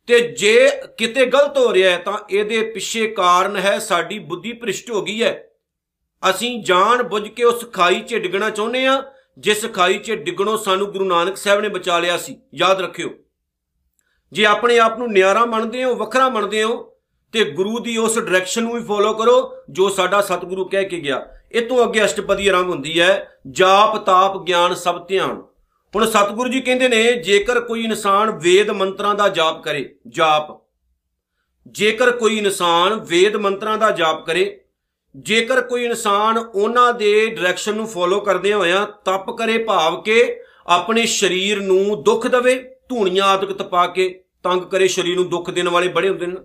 [0.07, 4.91] ਤੇ ਜੇ ਕਿਤੇ ਗਲਤ ਹੋ ਰਿਹਾ ਹੈ, ਤਾਂ ਇਹਦੇ ਪਿੱਛੇ ਕਾਰਨ ਹੈ, ਸਾਡੀ ਬੁੱਧੀ ਭ੍ਰਿਸ਼ਟ
[4.91, 5.49] ਹੋ ਗਈ ਹੈ।
[6.31, 9.05] ਅਸੀਂ ਜਾਣ ਬੁੱਝ ਕੇ ਉਸ ਖਾਈ 'ਚ ਡਿੱਗਣਾ ਚਾਹੁੰਦੇ ਆ
[9.39, 13.11] ਜਿਸ ਖਾਈ 'ਚ ਡਿੱਗਣੋਂ ਸਾਨੂੰ ਗੁਰੂ ਨਾਨਕ ਸਾਹਿਬ ਨੇ ਬਚਾ ਲਿਆ ਸੀ, ਯਾਦ ਰੱਖਿਓ।
[14.33, 16.97] ਜੇ ਆਪਣੇ ਆਪ ਨੂੰ ਨਿਆਰਾ ਮੰਨਦੇ ਹੋ, ਵੱਖਰਾ ਮੰਨਦੇ ਹੋ,
[17.33, 21.27] ਤੇ ਗੁਰੂ ਦੀ ਉਸ ਡਾਇਰੈਕਸ਼ਨ ਨੂੰ ਵੀ ਫੋਲੋ ਕਰੋ, ਜੋ ਸਾਡਾ ਸਤਿਗੁਰੂ ਕਹਿ ਕੇ ਗਿਆ।
[21.53, 25.43] ਇਹ ਤੋਂ ਅੱਗੇ ਅਸ਼ਟਪਦੀ ਆਰੰਭ ਹੁੰਦੀ ਹੈ, ਜਾਪ, ਤਾਪ, ਗਿਆਨ, ਸਭ ਧਿਆਨ।
[25.97, 30.67] ਹੁਣ ਸਤਿਗੁਰੂ ਜੀ ਕਹਿੰਦੇ ਨੇ, ਜੇਕਰ ਕੋਈ ਇਨਸਾਨ ਵੇਦ ਮੰਤਰਾਂ ਦਾ ਜਾਪ ਕਰੇ, ਜਾਪ।
[31.69, 34.65] ਜੇਕਰ ਕੋਈ ਇਨਸਾਨ ਵੇਦ ਮੰਤਰਾਂ ਦਾ ਜਾਪ ਕਰੇ
[35.17, 41.07] ਜੇਕਰ ਕੋਈ ਇਨਸਾਨ ਉਹਨਾਂ ਦੇ ਡਾਇਰੈਕਸ਼ਨ ਨੂੰ ਫੋਲੋ ਕਰਦੇ ਹੋਇਆ ਤਪ ਕਰੇ ਭਾਵ ਕੇ ਆਪਣੇ
[41.07, 42.55] ਸਰੀਰ ਨੂੰ ਦੁੱਖ ਦਵੇ,
[42.89, 46.37] ਧੂਣੀਆਂ ਆਦਿਕ ਤਪਾ ਕੇ ਤੰਗ ਕਰੇ, ਸਰੀਰ ਨੂੰ ਦੁੱਖ ਦੇਣ ਵਾਲੇ ਬੜੇ ਹੁੰਦੇ ਨੇ।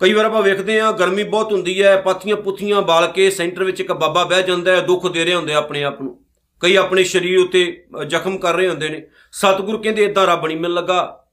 [0.00, 3.80] ਕਈ ਵਾਰ ਆਪਾਂ ਵੇਖਦੇ ਆ ਗਰਮੀ ਬਹੁਤ ਹੁੰਦੀ ਹੈ, ਪਾਥੀਆਂ ਪੁੱਥੀਆਂ ਬਾਲ ਕੇ ਸੈਂਟਰ ਵਿੱਚ
[3.80, 6.24] ਇੱਕ ਬਾਬਾ ਬਹਿ ਜਾਂਦਾ ਹੈ, ਦੁੱਖ ਦੇ ਰਹੇ ਹੁੰਦੇ ਆਪਣੇ ਆਪ ਨੂੰ।
[6.60, 10.74] ਕਈ ਆਪਣੇ ਸਰੀਰ ਉੱਤੇ ਜ਼ਖਮ ਕਰ ਰਹੇ ਹੁੰਦੇ ਨੇ। ਸਤਿਗੁਰੂ ਕਹਿੰਦੇ ਇਦਾਂ ਰੱਬ ਨਹੀਂ ਮਿਲ
[10.74, 11.26] ਲੱਗਾ।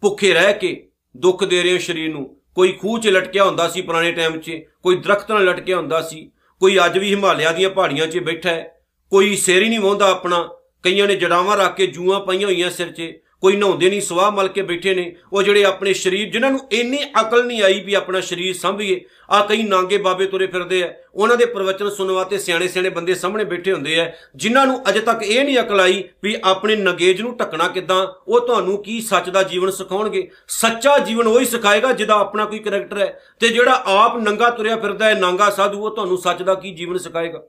[0.00, 4.12] ਭੁੱਖੇ ਰਹਿ ਕੇ ਦੁੱਖ ਦੇ ਰਹੇ ਸਰੀਰ ਨੂੰ। ਕੋਈ ਖੂਹ 'ਚ ਲਟਕਿਆ ਹੁੰਦਾ ਸੀ ਪੁਰਾਣੇ
[4.12, 4.50] ਟਾਈਮ 'ਚ,
[4.82, 8.80] ਕੋਈ ਦਰਖਤ ਨਾਲ ਲਟਕਿਆ ਹੁੰਦਾ ਸੀ, ਕੋਈ ਅੱਜ ਵੀ ਹਿਮਾਲਿਆ ਦੀਆਂ ਪਹਾੜੀਆਂ 'ਚ ਬੈਠਾ ਹੈ,
[9.10, 10.48] ਕੋਈ ਸਿਰ ਹੀ ਨਹੀਂ ਵਾਹੁੰਦਾ ਆਪਣਾ,
[10.82, 13.12] ਕਈਆਂ ਨੇ ਜੜਾਵਾਂ ਰੱਖ ਕੇ ਜੂਆਂ ਪਾਈਆਂ ਹੋਈਆਂ ਸਿਰ 'ਚ
[13.46, 16.98] ਕੋਈ ਨਹਾਉਂਦੇ ਨਹੀਂ, ਸਵਾਹ ਮਲ ਕੇ ਬੈਠੇ ਨੇ। ਉਹ ਜਿਹੜੇ ਆਪਣੇ ਸਰੀਰ, ਜਿਨ੍ਹਾਂ ਨੂੰ ਇੰਨੀ
[17.20, 19.00] ਅਕਲ ਨਹੀਂ ਆਈ ਵੀ ਆਪਣਾ ਸਰੀਰ ਸੰਭੀਏ
[19.30, 23.14] ਆ ਕਈ ਨਾਂਗੇ ਬਾਬੇ ਤੁਰੇ ਫਿਰਦੇ ਆ। ਉਹਨਾਂ ਦੇ ਪ੍ਰਵਚਨ ਸੁਣਨ ਵਾਸਤੇ ਸਿਆਣੇ ਸਿਆਣੇ ਬੰਦੇ
[23.14, 27.22] ਸਾਹਮਣੇ ਬੈਠੇ ਹੁੰਦੇ ਆ। ਜਿਨ੍ਹਾਂ ਨੂੰ ਅਜੇ ਤੱਕ ਇਹ ਨਹੀਂ ਅਕਲ ਆਈ ਵੀ ਆਪਣੇ ਨਗੇਜ
[27.22, 30.30] ਨੂੰ ਟੱਕਣਾ ਕਿਦਾਂ, ਉਹ ਤੁਹਾਨੂੰ ਕੀ ਸੱਚ ਦਾ ਜੀਵਨ ਸਿਖਾਉਣਗੇ?
[30.48, 35.06] ਸੱਚਾ ਜੀਵਨ ਉਹੀ ਸਿਖਾਏਗਾ ਜਿਹਦਾ ਆਪਣਾ ਕੋਈ ਕੈਰੈਕਟਰ ਹੈ। ਤੇ ਜਿਹੜਾ ਆਪ ਨੰਗਾ ਤੁਰਿਆ ਫਿਰਦਾ
[35.06, 37.42] ਹੈ, ਨਾਂਗਾ ਸਾਧੂ, ਉਹ ਤੁਹਾਨੂੰ ਸੱਚ ਦਾ ਕੀ ਜੀਵਨ ਸਿਖਾਏਗਾ?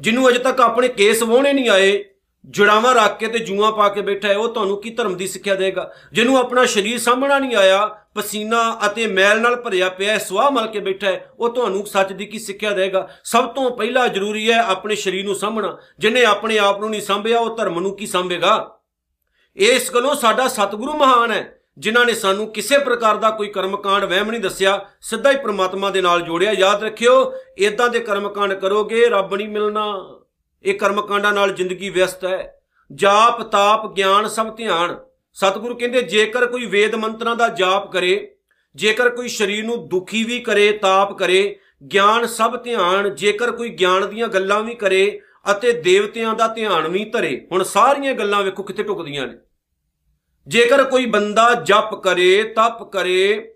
[0.00, 2.04] ਜਿਹਨੂੰ ਅਜੇ ਤੱਕ ਆਪਣੇ ਕੇਸ ਵਾਉਣੇ ਨਹੀਂ ਆਏ
[2.48, 5.54] ਜੜਾਵਾਂ ਰੱਖ ਕੇ ਤੇ ਜੂਆਂ ਪਾ ਕੇ ਬੈਠਾ ਹੈ, ਉਹ ਤੁਹਾਨੂੰ ਕੀ ਧਰਮ ਦੀ ਸਿੱਖਿਆ
[5.54, 5.92] ਦੇਗਾ?
[6.12, 10.66] ਜਿਹਨੂੰ ਆਪਣਾ ਸਰੀਰ ਸਾਹਮਣਾ ਨਹੀਂ ਆਇਆ, ਪਸੀਨਾ ਅਤੇ ਮੈਲ ਨਾਲ ਭਰਿਆ ਪਿਆ ਹੈ ਸਵਾਹ ਮਲ
[10.66, 13.08] ਕੇ ਬੈਠਾ ਹੈ, ਉਹ ਤੁਹਾਨੂੰ ਸੱਚ ਦੀ ਕੀ ਸਿੱਖਿਆ ਦੇਗਾ?
[13.24, 17.38] ਸਭ ਤੋਂ ਪਹਿਲਾਂ ਜ਼ਰੂਰੀ ਹੈ ਆਪਣੇ ਸਰੀਰ ਨੂੰ ਸਾਹਮਣਾ ਜਿਹਨੇ ਆਪਣੇ ਆਪ ਨੂੰ ਨਹੀਂ ਸੰਭਿਆ,
[17.38, 18.78] ਉਹ ਧਰਮ ਨੂੰ ਕੀ ਸੰਭੇਗਾ?
[19.56, 24.30] ਇਸ ਗੱਲੋਂ ਸਾਡਾ ਸਤਿਗੁਰੂ ਮਹਾਨ ਹੈ, ਜਿਨ੍ਹਾਂ ਨੇ ਸਾਨੂੰ ਕਿਸੇ ਪ੍ਰਕਾਰ ਦਾ ਕੋਈ ਕਰਮਕਾਂਡ ਵਹਿਮ
[24.30, 29.34] ਨਹੀਂ ਦੱਸਿਆ, ਸਿੱਧਾ ਹੀ ਪ੍ਰਮਾਤਮਾ ਦੇ ਨਾਲ ਜੋੜਿਆ। ਯਾਦ ਰੱਖਿਓ ਇਦਾਂ ਦੇ ਕਰਮਕਾਂਡ ਕਰੋਗੇ, ਰੱਬ
[29.34, 30.16] ਨਹੀਂ ਮਿਲਣਾ।
[30.64, 32.56] ਇਹ ਕਰਮਕਾਂਡਾਂ ਨਾਲ ਜ਼ਿੰਦਗੀ ਵਿਅਸਤ ਹੈ।
[32.90, 34.96] ਜਾਪ, ਤਾਪ, ਗਿਆਨ ਸਭ ਧਿਆਨ।
[35.36, 38.36] ਸਤਿਗੁਰੂ ਕਹਿੰਦੇ, ਜੇਕਰ ਕੋਈ ਵੇਦ ਮੰਤਰਾਂ ਦਾ ਜਾਪ ਕਰੇ,
[38.74, 41.56] ਜੇਕਰ ਕੋਈ ਸਰੀਰ ਨੂੰ ਦੁਖੀ ਵੀ ਕਰੇ, ਤਾਪ ਕਰੇ,
[41.92, 47.04] ਗਿਆਨ ਸਭ ਧਿਆਨ, ਜੇਕਰ ਕੋਈ ਗਿਆਨ ਦੀਆਂ ਗੱਲਾਂ ਵੀ ਕਰੇ ਅਤੇ ਦੇਵਤਿਆਂ ਦਾ ਧਿਆਨ ਵੀ
[47.04, 49.38] ਧਰੇ, ਹੁਣ ਸਾਰੀਆਂ ਗੱਲਾਂ ਵੇਖੋ ਕਿੱਥੇ ਟੁਕਦੀਆਂ ਨੇ।
[50.46, 53.54] ਜੇਕਰ ਕੋਈ ਬੰਦਾ ਜਪ ਕਰੇ, ਤਪ ਕਰੇ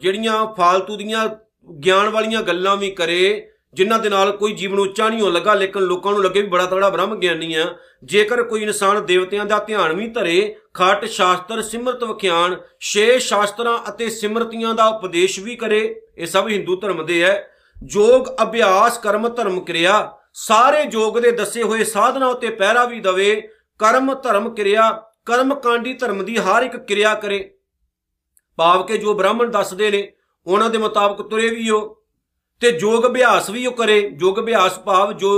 [0.00, 1.28] ਜਿਹੜੀਆਂ ਫਾਲਤੂ ਦੀਆਂ
[1.74, 5.82] ਗਿਆਨ ਵਾਲੀਆਂ ਗੱਲਾਂ ਵੀ ਕਰੇ ਜਿਨ੍ਹਾਂ ਦੇ ਨਾਲ ਕੋਈ ਜੀਵਨ ਉੱਚਾ ਨਹੀਂ ਹੋ ਲੱਗਾ, ਲੇਕਿਨ
[5.82, 7.64] ਲੋਕਾਂ ਨੂੰ ਲੱਗੇ ਵੀ ਬੜਾ ਤਗੜਾ ਬ੍ਰਹਮ ਗਿਆਨੀ ਆ।
[8.04, 14.08] ਜੇਕਰ ਕੋਈ ਇਨਸਾਨ ਦੇਵਤਿਆਂ ਦਾ ਧਿਆਨ ਵੀ ਧਰੇ, ਖਟ ਸ਼ਾਸਤਰ, ਸਿਮਰਤ ਵਿਖਿਆਨ, ਛੇ ਸ਼ਾਸਤਰਾਂ ਅਤੇ
[14.10, 17.50] ਸਿਮਰਤੀਆਂ ਦਾ ਉਪਦੇਸ਼ ਵੀ ਕਰੇ, ਇਹ ਸਭ ਹਿੰਦੂ ਧਰਮ ਦੇ ਹੈ
[17.84, 23.40] ਜੋਗ, ਅਭਿਆਸ, ਕਰਮ, ਧਰਮ ਕਿਰਿਆ, ਸਾਰੇ ਜੋਗ ਦੇ ਦੱਸੇ ਹੋਏ ਸਾਧਨਾ ਉਤੇ ਪਹਿਰਾ ਵੀ ਦਵੇ,
[23.78, 24.90] ਕਰਮ, ਧਰਮ ਕਿਰਿਆ,
[25.26, 27.38] ਕਰਮ ਕਾਂਡੀ ਧਰਮ ਦੀ ਹਰ ਇੱਕ ਕਿਰਿਆ ਕਰੇ।
[28.58, 30.12] ਭਾਵ ਕੇ ਜੋ ਬ੍ਰਾਹਮਣ ਦੱਸਦੇ ਨੇ,
[30.46, 31.96] ਉਹਨਾਂ ਦੇ ਮੁਤਾਬਕ ਤੁਰੇ ਵੀ ਹੋ।
[32.62, 35.30] ਤੇ ਯੋਗ ਅਭਿਆਸ ਵੀ ਉਹ ਕਰੇ ਯੋਗ ਅਭਿਆਸ ਭਾਵ ਜੋ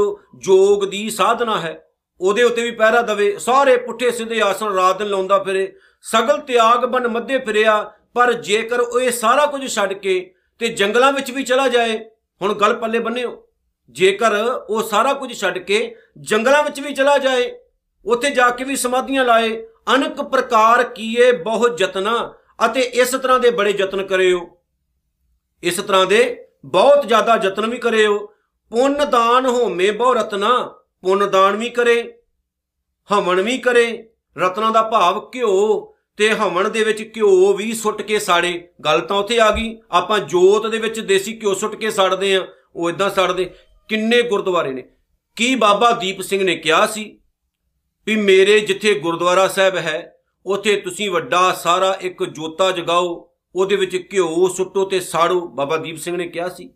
[0.47, 1.81] ਯੋਗ ਦੀ ਸਾਧਨਾ ਹੈ,
[2.21, 5.73] ਉਹਦੇ ਉੱਤੇ ਵੀ ਪਹਿਰਾ ਦਵੇ, ਸਾਰੇ ਪੁੱਠੇ ਸਿੱਧੇ ਆਸਣ ਰਾਤ ਦਿਨ ਲਾਉਂਦਾ ਫਿਰੇ,
[6.05, 11.13] ਸਗਲ ਤਿਆਗ ਬਨ ਮੱਧੇ ਫਿਰਿਆ, ਪਰ ਜੇਕਰ ਉਹ ਇਹ ਸਾਰਾ ਕੁਝ ਛੱਡ ਕੇ ਤੇ ਜੰਗਲਾਂ
[11.13, 11.99] ਵਿੱਚ ਵੀ ਚਲਾ ਜਾਏ,
[12.41, 13.37] ਹੁਣ ਗੱਲ ਪੱਲੇ ਬੰਨਿਓ,
[13.97, 14.35] ਜੇਕਰ
[14.69, 17.53] ਉਹ ਸਾਰਾ ਕੁਝ ਛੱਡ ਕੇ ਜੰਗਲਾਂ ਵਿੱਚ ਵੀ ਚਲਾ ਜਾਏ,
[18.07, 19.57] ਉੱਥੇ ਜਾ ਕੇ ਵੀ ਸਮਾਧੀਆਂ ਲਾਏ,
[19.95, 22.33] ਅਨਕ ਪ੍ਰਕਾਰ ਕੀਏ ਬਹੁਤ ਯਤਨਾ
[22.65, 24.41] ਅਤੇ ਇਸ ਤਰ੍ਹਾਂ ਦੇ ਬੜੇ ਯਤਨ ਕਰਿਓ।
[25.63, 26.23] ਇਸ ਤਰ੍ਹਾਂ ਦੇ
[26.65, 28.27] ਬਹੁਤ ਜ਼ਿਆਦਾ ਯਤਨ ਵੀ ਕਰਿਓ
[28.71, 32.19] ਪੁੰਨ ਦਾਨ ਹੋਮੇ ਬਹੁ ਰਤਨਾ, ਪੁੰਨ ਦਾਨ ਵੀ ਕਰੇ,
[33.13, 38.19] ਹਵਨ ਵੀ ਕਰੇ, ਰਤਨਾ ਦਾ ਭਾਵ ਘਿਓ, ਤੇ ਹਵਨ ਦੇ ਵਿੱਚ ਘਿਓ ਵੀ ਸੁੱਟ ਕੇ
[38.19, 42.37] ਸਾੜੇ। ਗੱਲ ਤਾਂ ਉੱਥੇ ਆ ਗਈ, ਆਪਾਂ ਜੋਤ ਦੇ ਵਿੱਚ ਦੇਸੀ ਘਿਓ ਸੁੱਟ ਕੇ ਸਾੜਦੇ
[42.37, 43.51] ਆ ਉਹ ਇਦਾਂ ਸਾੜਦੇ।
[43.89, 44.85] ਕਿੰਨੇ ਗੁਰਦੁਆਰੇ ਨੇ।
[45.37, 47.21] ਕੀ ਬਾਬਾ ਦੀਪ ਸਿੰਘ ਨੇ ਕਿਹਾ ਸੀ
[48.07, 54.13] ਵੀ ਮੇਰੇ ਜਿੱਥੇ ਗੁਰਦੁਆਰਾ ਸਾਹਿਬ ਹੈ, ਉਥੇ ਤੁਸੀਂ ਵੱਡਾ ਸਾਰਾ ਇੱਕ ਜੋਤਾ ਜਗਾਓ ਉਹਦੇ ਵਿੱਚ
[54.13, 56.71] ਘਿਓ, ਸੁੱਟੋ ਤੇ ਸਾੜੋ, ਬਾਬਾ ਦੀਪ ਸਿੰਘ ਨੇ ਕਿਹਾ ਸੀ।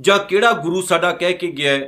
[0.00, 1.78] ਜਾਂ ਕਿਹੜਾ ਗੁਰੂ ਸਾਡਾ ਕਹਿ ਕੇ ਗਿਆ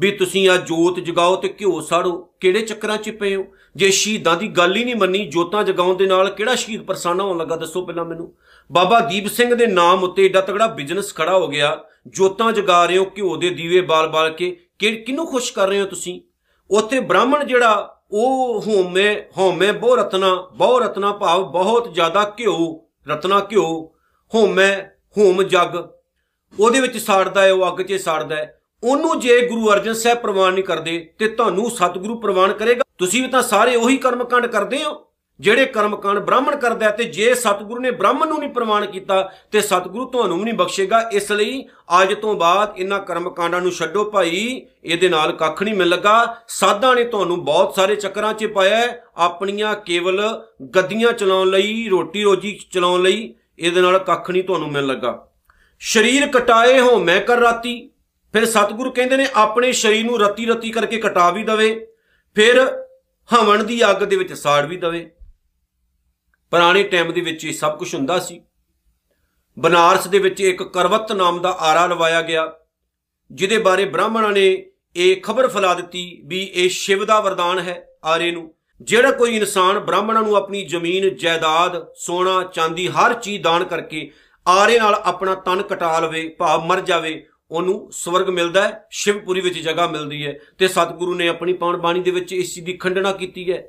[0.00, 2.28] ਵੀ ਤੁਸੀਂ ਆ ਜੋਤ ਜਗਾਓ ਤੇ ਘਿਓ ਸਾੜੋ?
[2.40, 3.44] ਕਿਹੜੇ ਚੱਕਰਾਂ 'ਚ ਪਏ ਹੋ?
[3.76, 7.38] ਜੇ ਸ਼ਹੀਦਾਂ ਦੀ ਗੱਲ ਹੀ ਨਹੀਂ ਮੰਨੀ, ਜੋਤਾਂ ਜਗਾਉਣ ਦੇ ਨਾਲ ਕਿਹੜਾ ਸ਼ਹੀਦ ਪਰਸਾਨਾ ਹੋਣ
[7.38, 7.56] ਲੱਗਾ?
[7.56, 8.34] ਦੱਸੋ ਪਹਿਲਾਂ ਮੈਨੂੰ।
[8.72, 12.98] ਬਾਬਾ ਦੀਪ ਸਿੰਘ ਦੇ ਨਾਮ ਉੱਤੇ ਏਡਾ ਤਗੜਾ ਬਿਜ਼ਨਸ ਖੜਾ ਹੋ ਗਿਆ। ਜੋਤਾਂ ਜਗਾ ਰਹੇ
[12.98, 16.20] ਹੋ, ਘਿਓ ਦੇ ਦੀਵੇ ਬਾਲ-ਬਾਲ ਕੇ। ਕਿਹਨੂੰ ਖੁਸ਼ ਕਰ ਰਹੇ ਹੋ ਤੁਸੀਂ?
[16.70, 23.46] ਉੱਥੇ ਬ੍ਰਾਹਮਣ ਜਿਹੜਾ, ਉਹ ਹੋਮੇ ਹੋਮੇ ਬਹੁ ਰਤਨਾ ਬਹੁ ਰਤਨਾ ਭਾਵ ਬਹੁਤ ਜ਼ਿਆਦਾ ਘਿਓ ਰਤਨਾ
[23.52, 23.92] ਘਿਓ
[24.34, 24.76] ਹੋਮੇ
[25.18, 25.88] ਹੋਮ ਜਗ।
[26.60, 30.52] ਉਹਦੇ ਵਿੱਚ ਸਾੜਦਾ ਹੈ, ਉਹ ਅੱਗ 'ਚ ਸਾੜਦਾ ਹੈ। ਉਹਨੂੰ ਜੇ ਗੁਰੂ ਅਰਜਨ ਸਾਹਿਬ ਪ੍ਰਵਾਨ
[30.52, 35.06] ਨਹੀਂ ਕਰਦੇ, ਤੇ ਤੁਹਾਨੂੰ ਸਤਿਗੁਰੂ ਪ੍ਰਵਾਨ ਕਰੇਗਾ। ਤੁਸੀਂ ਵੀ ਤਾਂ ਸਾਰੇ ਉਹੀ ਕਰਮਕਾਂਡ ਕਰਦੇ ਹੋ।
[35.40, 39.20] ਜਿਹੜੇ ਕਰਮਕਾਂਡ ਬ੍ਰਾਹਮਣ ਕਰਦਾ ਤੇ ਜੇ ਸਤਿਗੁਰੂ ਨੇ ਬ੍ਰਾਹਮਣ ਨੂੰ ਨਹੀਂ ਪ੍ਰਵਾਨ ਕੀਤਾ
[39.52, 41.64] ਤੇ ਸਤਿਗੁਰੂ ਤੁਹਾਨੂੰ ਵੀ ਨਹੀਂ ਬਖਸ਼ੇਗਾ, ਇਸ ਲਈ
[42.02, 46.94] ਅੱਜ ਤੋਂ ਬਾਅਦ ਇਹਨਾਂ ਕਰਮਕਾਂਡਾਂ ਨੂੰ ਛੱਡੋ ਭਾਈ, ਇਹਦੇ ਨਾਲ ਕੱਖ ਨਹੀਂ ਮਿਲ ਲੱਗਾ। ਸਾਧਾਂ
[46.94, 48.86] ਨੇ ਤੁਹਾਨੂੰ ਬਹੁਤ ਸਾਰੇ ਚੱਕਰਾਂ 'ਚ ਪਾਇਆ
[49.18, 50.20] ਆਪਣੀਆਂ ਕੇਵਲ
[50.76, 55.26] ਗੱਦੀਆਂ ਚਲਾਉਣ ਲਈ, ਰੋਟੀ ਰੋਜੀ ਚਲਾਉਣ ਲਈ, ਇਹਦੇ ਨਾਲ ਕੱਖ ਨਹੀਂ ਤੁਹਾਨੂੰ ਮਿਲ ਲੱਗਾ।
[55.82, 57.90] ਸਰੀਰ ਕਟਾਏ ਹੋ, ਮੈਂ ਕਰ ਰਾਤੀ।
[58.34, 61.74] ਫਿਰ ਸਤਿਗੁਰੂ ਕਹਿੰਦੇ ਨੇ, ਆਪਣੇ ਸਰੀਰ ਨੂੰ ਰਤੀ ਰਤੀ ਕਰਕੇ ਕਟਾ ਵੀ ਦਵੇ,
[62.36, 62.60] ਫਿਰ
[63.28, 65.10] ਹਵਨ ਦੀ ਅੱਗ ਦੇ ਵਿੱਚ ਸਾੜ ਵੀ ਦਵੇ।
[66.54, 68.40] ਪੁਰਾਣੇ ਟਾਈਮ ਦੇ ਵਿੱਚ ਇਹ ਸਭ ਕੁਝ ਹੁੰਦਾ ਸੀ।
[69.56, 72.44] ਬਨਾਰਸ ਦੇ ਵਿੱਚ ਇੱਕ ਕਰਵਤ ਨਾਮ ਦਾ ਆਰਾ ਲਵਾਇਆ ਗਿਆ,
[73.30, 74.44] ਜਿਹਦੇ ਬਾਰੇ ਬ੍ਰਾਹਮਣਾਂ ਨੇ
[74.96, 79.78] ਇਹ ਖਬਰ ਫੈਲਾ ਦਿੱਤੀ ਵੀ ਇਹ ਸ਼ਿਵ ਦਾ ਵਰਦਾਨ ਹੈ ਆਰੇ ਨੂੰ, ਜਿਹੜਾ ਕੋਈ ਇਨਸਾਨ
[79.80, 84.10] ਬ੍ਰਾਹਮਣਾਂ ਨੂੰ ਆਪਣੀ ਜ਼ਮੀਨ, ਜਾਇਦਾਦ, ਸੋਨਾ, ਚਾਂਦੀ, ਹਰ ਚੀਜ਼ ਦਾਨ ਕਰਕੇ
[84.46, 89.58] ਆਰੇ ਨਾਲ ਆਪਣਾ ਤਨ ਕਟਾ ਲਵੇ, ਭਾਵ ਮਰ ਜਾਵੇ, ਉਹਨੂੰ ਸਵਰਗ ਮਿਲਦਾ ਹੈ, ਸ਼ਿਵਪੁਰੀ ਵਿੱਚ
[89.58, 93.12] ਜਗ੍ਹਾ ਮਿਲਦੀ ਹੈ ਤੇ ਸਤਿਗੁਰੂ ਨੇ ਆਪਣੀ ਪਾਉਣ ਬਾਣੀ ਦੇ ਵਿੱਚ ਇਸ ਚੀਜ਼ ਦੀ ਖੰਡਨਾ
[93.14, 93.60] ਕੀਤੀ ਹੈ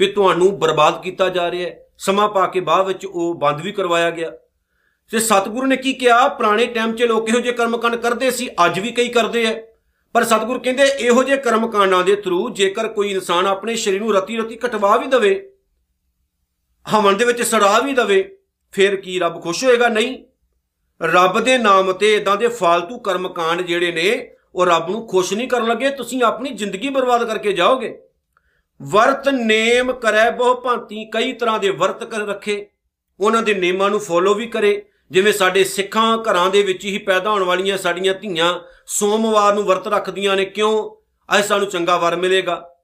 [0.00, 3.72] ਕਿ ਤੁਹਾਨੂੰ ਬਰਬਾਦ ਕੀਤਾ ਜਾ ਰਿਹਾ ਹੈ। ਸਮਾਂ ਪਾ ਕੇ ਬਾਅਦ ਵਿੱਚ ਉਹ ਬੰਦ ਵੀ
[3.72, 4.30] ਕਰਵਾਇਆ ਗਿਆ।
[5.10, 6.28] ਤੇ ਸਤਿਗੁਰੂ ਨੇ ਕੀ ਕਿਹਾ?
[6.28, 9.54] ਪੁਰਾਣੇ ਟਾਈਮ 'ਚ ਲੋਕ ਇਹੋ ਜਿਹੇ ਕਰਮਕਾਂਡ ਕਰਦੇ ਸੀ, ਅੱਜ ਵੀ ਕਈ ਕਰਦੇ ਆ
[10.14, 14.36] ਪਰ ਸਤਿਗੁਰੂ ਕਹਿੰਦੇ, ਇਹੋ ਜਿਹੇ ਕਰਮਕਾਂਡਾਂ ਦੇ ਥਰੂ ਜੇਕਰ ਕੋਈ ਇਨਸਾਨ ਆਪਣੇ ਸਰੀਰ ਨੂੰ ਰਤੀ
[14.36, 15.32] ਰਤੀ ਕਟਵਾ ਵੀ ਦਵੇ,
[16.86, 18.36] ਹਵਨ ਦੇ ਵਿੱਚ ਸੜਾ ਵੀ ਦਵੇ,
[18.74, 19.88] ਫਿਰ ਕੀ ਰੱਬ ਖੁਸ਼ ਹੋਏਗਾ?
[19.88, 20.18] ਨਹੀਂ।
[21.00, 25.48] ਰੱਬ ਦੇ ਨਾਮ ਤੇ ਇਦਾਂ ਦੇ ਫालतू ਕਰਮਕਾਂਡ ਜਿਹੜੇ ਨੇ, ਉਹ ਰੱਬ ਨੂੰ ਖੁਸ਼ ਨਹੀਂ
[25.48, 27.98] ਕਰਨ ਲੱਗੇ। ਤੁਸੀਂ ਆਪਣੀ ਜ਼ਿੰਦਗੀ ਬਰਬਾਦ ਕਰਕੇ ਜਾਓਗੇ।
[28.82, 32.66] ਵਰਤ ਨੇਮ ਕਰੈ ਬਹੁ ਭਾਂਤੀ, ਕਈ ਤਰ੍ਹਾਂ ਦੇ ਵਰਤ ਕਰ ਰੱਖੇ।
[33.20, 37.30] ਉਹਨਾਂ ਦੇ ਨੇਮਾਂ ਨੂੰ ਫੋਲੋ ਵੀ ਕਰੇ। ਜਿਵੇਂ ਸਾਡੇ ਸਿੱਖਾਂ ਘਰਾਂ ਦੇ ਵਿੱਚ ਹੀ ਪੈਦਾ
[37.30, 40.96] ਹੋਣ ਵਾਲੀਆਂ ਸਾਡੀਆਂ ਧੀਆਂ ਸੋਮਵਾਰ ਨੂੰ ਵਰਤ ਰੱਖਦੀਆਂ ਨੇ ਕਿਉਂ?
[41.34, 42.74] ਐ ਸਾਨੂੰ ਚੰਗਾ ਵਰ ਮਿਲੇਗਾ।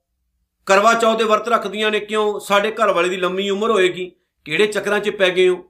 [0.66, 2.40] ਕਰਵਾ ਚੌਥ ਦੇ ਵਰਤ ਰੱਖਦੀਆਂ ਨੇ ਕਿਉਂ?
[2.40, 4.12] ਸਾਡੇ ਘਰ ਵਾਲੇ ਦੀ ਲੰਮੀ ਉਮਰ ਹੋਏਗੀ।
[4.44, 5.64] ਕਿਹੜੇ ਚੱਕਰਾਂ 'ਚ ਪੈ ਗਏ ਹੋ?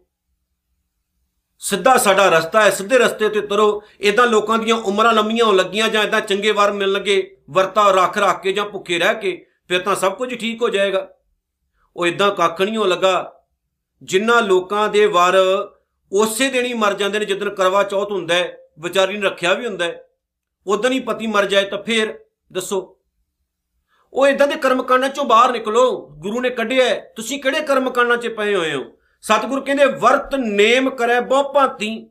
[1.59, 5.89] ਸਿੱਧਾ ਸਾਡਾ ਰਸਤਾ ਹੈ, ਸਿੱਧੇ ਰਸਤੇ ਤੇ ਤੁਰੋ। ਇਦਾਂ ਲੋਕਾਂ ਦੀਆਂ ਉਮਰਾਂ ਲੰਮੀਆਂ ਹੋਣ ਲੱਗੀਆਂ
[5.89, 9.81] ਜਾਂ ਇਦਾਂ ਚੰਗੇ ਵਾਰ ਮਿਲਣ ਲੱਗੇ ਵਰਤਾ ਰੱਖ ਰੱਖ ਕੇ ਜਾਂ ਭੁੱਖੇ ਰਹਿ ਕੇ ਫਿਰ
[9.81, 11.11] ਤਾਂ ਸਭ ਕੁਝ ਠੀਕ ਹੋ ਜਾਏਗਾ।
[11.97, 13.43] ਉਹ ਇਦਾਂ ਕੱਖ ਨਹੀਂ ਹੋ ਲੱਗਾ।
[14.03, 15.35] ਜਿੰਨਾ ਲੋਕਾਂ ਦੇ ਵਾਰ
[16.13, 19.67] ਉਸੇ ਦਿਨ ਹੀ ਮਰ ਜਾਂਦੇ ਨੇ ਜਦੋਂ ਕਰਵਾ ਚੌਥ ਹੁੰਦਾ ਹੈ, ਵਿਚਾਰੀ ਨੇ ਰੱਖਿਆ ਵੀ
[19.67, 20.09] ਹੁੰਦਾ ਹੈ।
[20.67, 22.21] ਉਦੋਂ ਹੀ ਪਤੀ ਮਰ ਜਾਏ ਤਾਂ ਫੇਰ
[22.53, 22.99] ਦੱਸੋ।
[24.13, 28.55] ਉਹ ਇਦਾਂ ਦੇ ਕਰਮਕਾਂਡਾਂ ਚੋਂ ਬਾਹਰ ਨਿਕਲੋ। ਗੁਰੂ ਨੇ ਕੱਢਿਆ ਤੁਸੀਂ ਕਿਹੜੇ ਕਰਮਕਾਂਡਾਂ 'ਚ ਪਏ
[28.55, 28.85] ਹੋਏ ਹੋ?
[29.23, 32.11] ਸਤਿਗੁਰ ਕਹਿੰਦੇ, ਵਰਤ ਨੇਮ ਕਰੇ ਬਹੁ ਭਾਂਤੀ।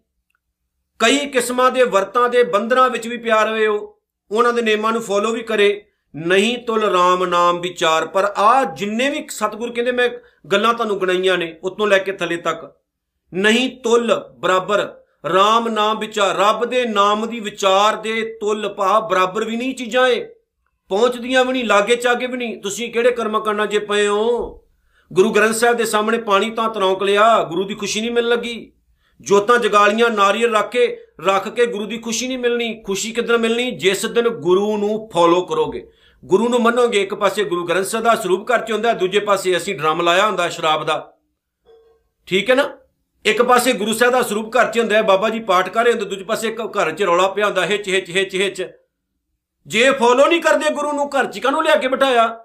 [0.99, 3.99] ਕਈ ਕਿਸਮਾਂ ਦੇ ਵਰਤਾਂ ਦੇ ਬੰਧਨਾਂ ਵਿੱਚ ਵੀ ਪਿਆਰ ਹੋਏ ਹੋ।
[4.31, 5.86] ਉਹਨਾਂ ਦੇ ਨੇਮਾਂ ਨੂੰ ਫੋਲੋ ਵੀ ਕਰੇ।
[6.17, 10.09] ਨਹੀਂ ਤੁਲ RAM ਨਾਮ ਵਿਚਾਰ, ਪਰ ਆ ਜਿੰਨੇ ਵੀ ਸਤਿਗੁਰ ਕਹਿੰਦੇ ਮੈਂ
[10.47, 12.75] ਗੱਲਾਂ ਤੁਹਾਨੂੰ ਗਣਾਈਆਂ ਨੇ, ਉਤੋਂ ਲੈ ਕੇ ਥੱਲੇ ਤੱਕ।
[13.33, 14.79] ਨਹੀਂ ਤੁਲ ਬਰਾਬਰ
[15.27, 20.07] RAM ਨਾਮ ਵਿਚਾਰ, ਰੱਬ ਦੇ ਨਾਮ ਦੀ ਵਿਚਾਰ ਦੇ ਤੁਲ ਭਾ ਬਰਾਬਰ ਵੀ ਨਹੀਂ ਚੀਜ਼ਾਂ
[20.07, 20.23] ਏ
[20.89, 24.63] ਪਹੁੰਚਦੀਆਂ ਵੀ ਨਹੀਂ, ਲਾਗੇ ਚਾਗੇ ਵੀ ਨਹੀਂ। ਤੁਸੀਂ ਕਿਹੜੇ ਕਰਮ ਕਰਨਾ ਜੇ ਪਏ ਹੋ?
[25.13, 28.71] ਗੁਰੂ ਗ੍ਰੰਥ ਸਾਹਿਬ ਦੇ ਸਾਹਮਣੇ ਪਾਣੀ ਤਾਂ ਤਰੌਂਕ ਲਿਆ, ਗੁਰੂ ਦੀ ਖੁਸ਼ੀ ਨਹੀਂ ਮਿਲ ਲੱਗੀ।
[29.21, 30.85] ਜੋਤਾਂ ਜਗਾਲੀਆਂ ਨਾਰੀਅਲ ਰੱਖ ਕੇ
[31.25, 33.71] ਰੱਖ ਕੇ ਗੁਰੂ ਦੀ ਖੁਸ਼ੀ ਨਹੀਂ ਮਿਲਣੀ। ਖੁਸ਼ੀ ਕਿਦਾਂ ਮਿਲਣੀ?
[33.71, 35.87] ਜਿਸ ਦਿਨ ਗੁਰੂ ਨੂੰ ਫੋਲੋ ਕਰੋਗੇ।
[36.25, 39.57] ਗੁਰੂ ਨੂੰ ਮੰਨੋਗੇ, ਇੱਕ ਪਾਸੇ ਗੁਰੂ ਗ੍ਰੰਥ ਸਾਹਿਬ ਦਾ ਸਰੂਪ ਘਰ ਚ ਹੁੰਦਾ, ਦੂਜੇ ਪਾਸੇ
[39.57, 41.13] ਅਸੀਂ ਡਰਮ ਲਾਇਆ ਹੁੰਦਾ ਸ਼ਰਾਬ ਦਾ।
[42.25, 42.77] ਠੀਕ ਹੈ ਨਾ?
[43.25, 46.05] ਇੱਕ ਪਾਸੇ ਗੁਰੂ ਸਾਹਿਬ ਦਾ ਸਰੂਪ ਘਰ ਚ ਹੁੰਦਾ, ਬਾਬਾ ਜੀ ਪਾਠ ਕਰ ਰਹੇ ਹੁੰਦੇ,
[46.05, 48.67] ਦੂਜੇ ਪਾਸੇ ਇੱਕ ਘਰ ਚ ਰੌਲਾ ਪਿਆ ਹੁੰਦਾ, ਹਿੱਚ ਹਿੱਚ ਹਿੱਚ ਹਿੱਚ।
[49.67, 52.39] ਜੇ ਫੋਲੋ ਨਹੀਂ ਕਰਦੇ ਗੁਰੂ ਨੂੰ, ਘਰ ਚ ਕਾਹਨੂੰ ਲਿਆ ਕੇ ਬਿਠਾਇਆ?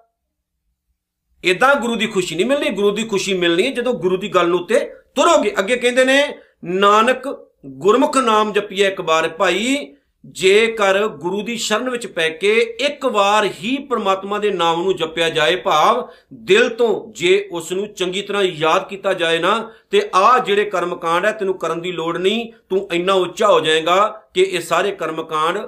[1.45, 4.61] ਇਦਾਂ ਗੁਰੂ ਦੀ ਖੁਸ਼ੀ ਨਹੀਂ ਮਿਲਣੀ, ਗੁਰੂ ਦੀ ਖੁਸ਼ੀ ਮਿਲਣੀ ਜਦੋਂ ਗੁਰੂ ਦੀ ਗੱਲ ਨੂੰ
[4.61, 4.79] ਉੱਤੇ
[5.15, 11.91] ਤੁਰੋਗੇ। ਅੱਗੇ ਕਹਿੰਦੇ ਨੇ, ਨਾਨਕ ਗੁਰਮੁਖ ਨਾਮ ਜਪੀਏ ਇੱਕ ਵਾਰ ਭਾਈ ਜੇਕਰ ਗੁਰੂ ਦੀ ਸ਼ਰਨ
[11.91, 17.13] ਵਿੱਚ ਪੈ ਕੇ ਇੱਕ ਵਾਰ ਹੀ ਪ੍ਰਮਾਤਮਾ ਦੇ ਨਾਮ ਨੂੰ ਜਪਿਆ ਜਾਏ ਭਾਵ, ਦਿਲ ਤੋਂ
[17.13, 21.59] ਜੇ ਉਸ ਨੂੰ ਚੰਗੀ ਤਰ੍ਹਾਂ ਯਾਦ ਕੀਤਾ ਜਾਏ ਨਾ, ਤੇ ਆ ਜਿਹੜੇ ਕਰਮਕਾਂਡ ਹੈ ਤੈਨੂੰ
[21.59, 25.59] ਕਰਨ ਦੀ ਲੋੜ ਨਹੀਂ, ਤੂੰ ਇੰਨਾ ਉੱਚਾ ਹੋ ਜਾਏਗਾ ਕਿ ਇਹ ਸਾਰੇ ਕਰਮਕਾਂਡ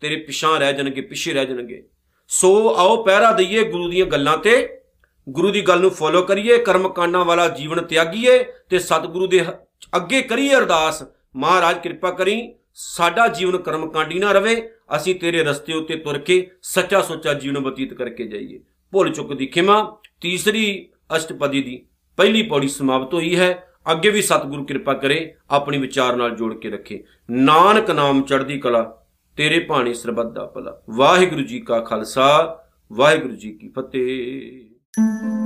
[0.00, 1.82] ਤੇਰੇ ਪਿਛਾਂ ਰਹਿ ਜਾਣਗੇ, ਪਿੱਛੇ ਰਹਿ ਜਾਣਗੇ।
[2.28, 4.80] ਸੋ ਆਓ ਪਹਿਰਾ ਦਈਏ ਗੁਰੂ ਦੀਆਂ ਗੱਲਾਂ ਤੇ।
[5.28, 9.44] ਗੁਰੂ ਦੀ ਗੱਲ ਨੂੰ ਫੋਲੋ ਕਰੀਏ ਕਰਮ ਕਾਂਡਾਂ ਵਾਲਾ ਜੀਵਨ ਤਿਆਗੀਏ ਤੇ ਸਤਿਗੁਰੂ ਦੇ
[9.96, 11.02] ਅੱਗੇ ਕਰੀਏ ਅਰਦਾਸ।
[11.36, 16.50] ਮਹਾਰਾਜ ਕਿਰਪਾ ਕਰੀ ਸਾਡਾ ਜੀਵਨ ਕਰਮ ਕਾਂਡੀ ਨਾ ਰਵੇ, ਅਸੀਂ ਤੇਰੇ ਰਸਤੇ ਉੱਤੇ ਤੁਰ ਕੇ
[16.62, 18.60] ਸੱਚਾ ਸੋਚਾ ਜੀਵਨ ਬਤੀਤ ਕਰਕੇ ਜਾਈਏ।
[18.92, 21.86] ਭੁੱਲ ਚੁੱਕ ਦੀ ਖਿਮਾ, ਤੀਸਰੀ ਅਸ਼ਟਪਦੀ ਦੀ
[22.16, 26.70] ਪਹਿਲੀ ਪੌੜੀ ਸਮਾਪਤ ਹੋਈ ਹੈ। ਅੱਗੇ ਵੀ ਸਤਿਗੁਰੂ ਕਿਰਪਾ ਕਰੇ, ਆਪਣੀ ਵਿਚਾਰ ਨਾਲ ਜੋੜ ਕੇ
[26.70, 32.58] ਰੱਖੇ। ਨਾਨਕ ਨਾਮ ਚੜ੍ਹਦੀ ਕਲਾ, ਤੇਰੇ ਭਾਣੇ ਸਰਬੱਤ ਦਾ ਭਲਾ। ਵਾਹਿਗੁਰੂ ਜੀ ਕਾ ਖਾਲਸਾ,
[32.92, 35.37] ਵਾਹਿਗੁਰੂ ਜੀ ਕੀ ਫਤਿਹ। Thank you.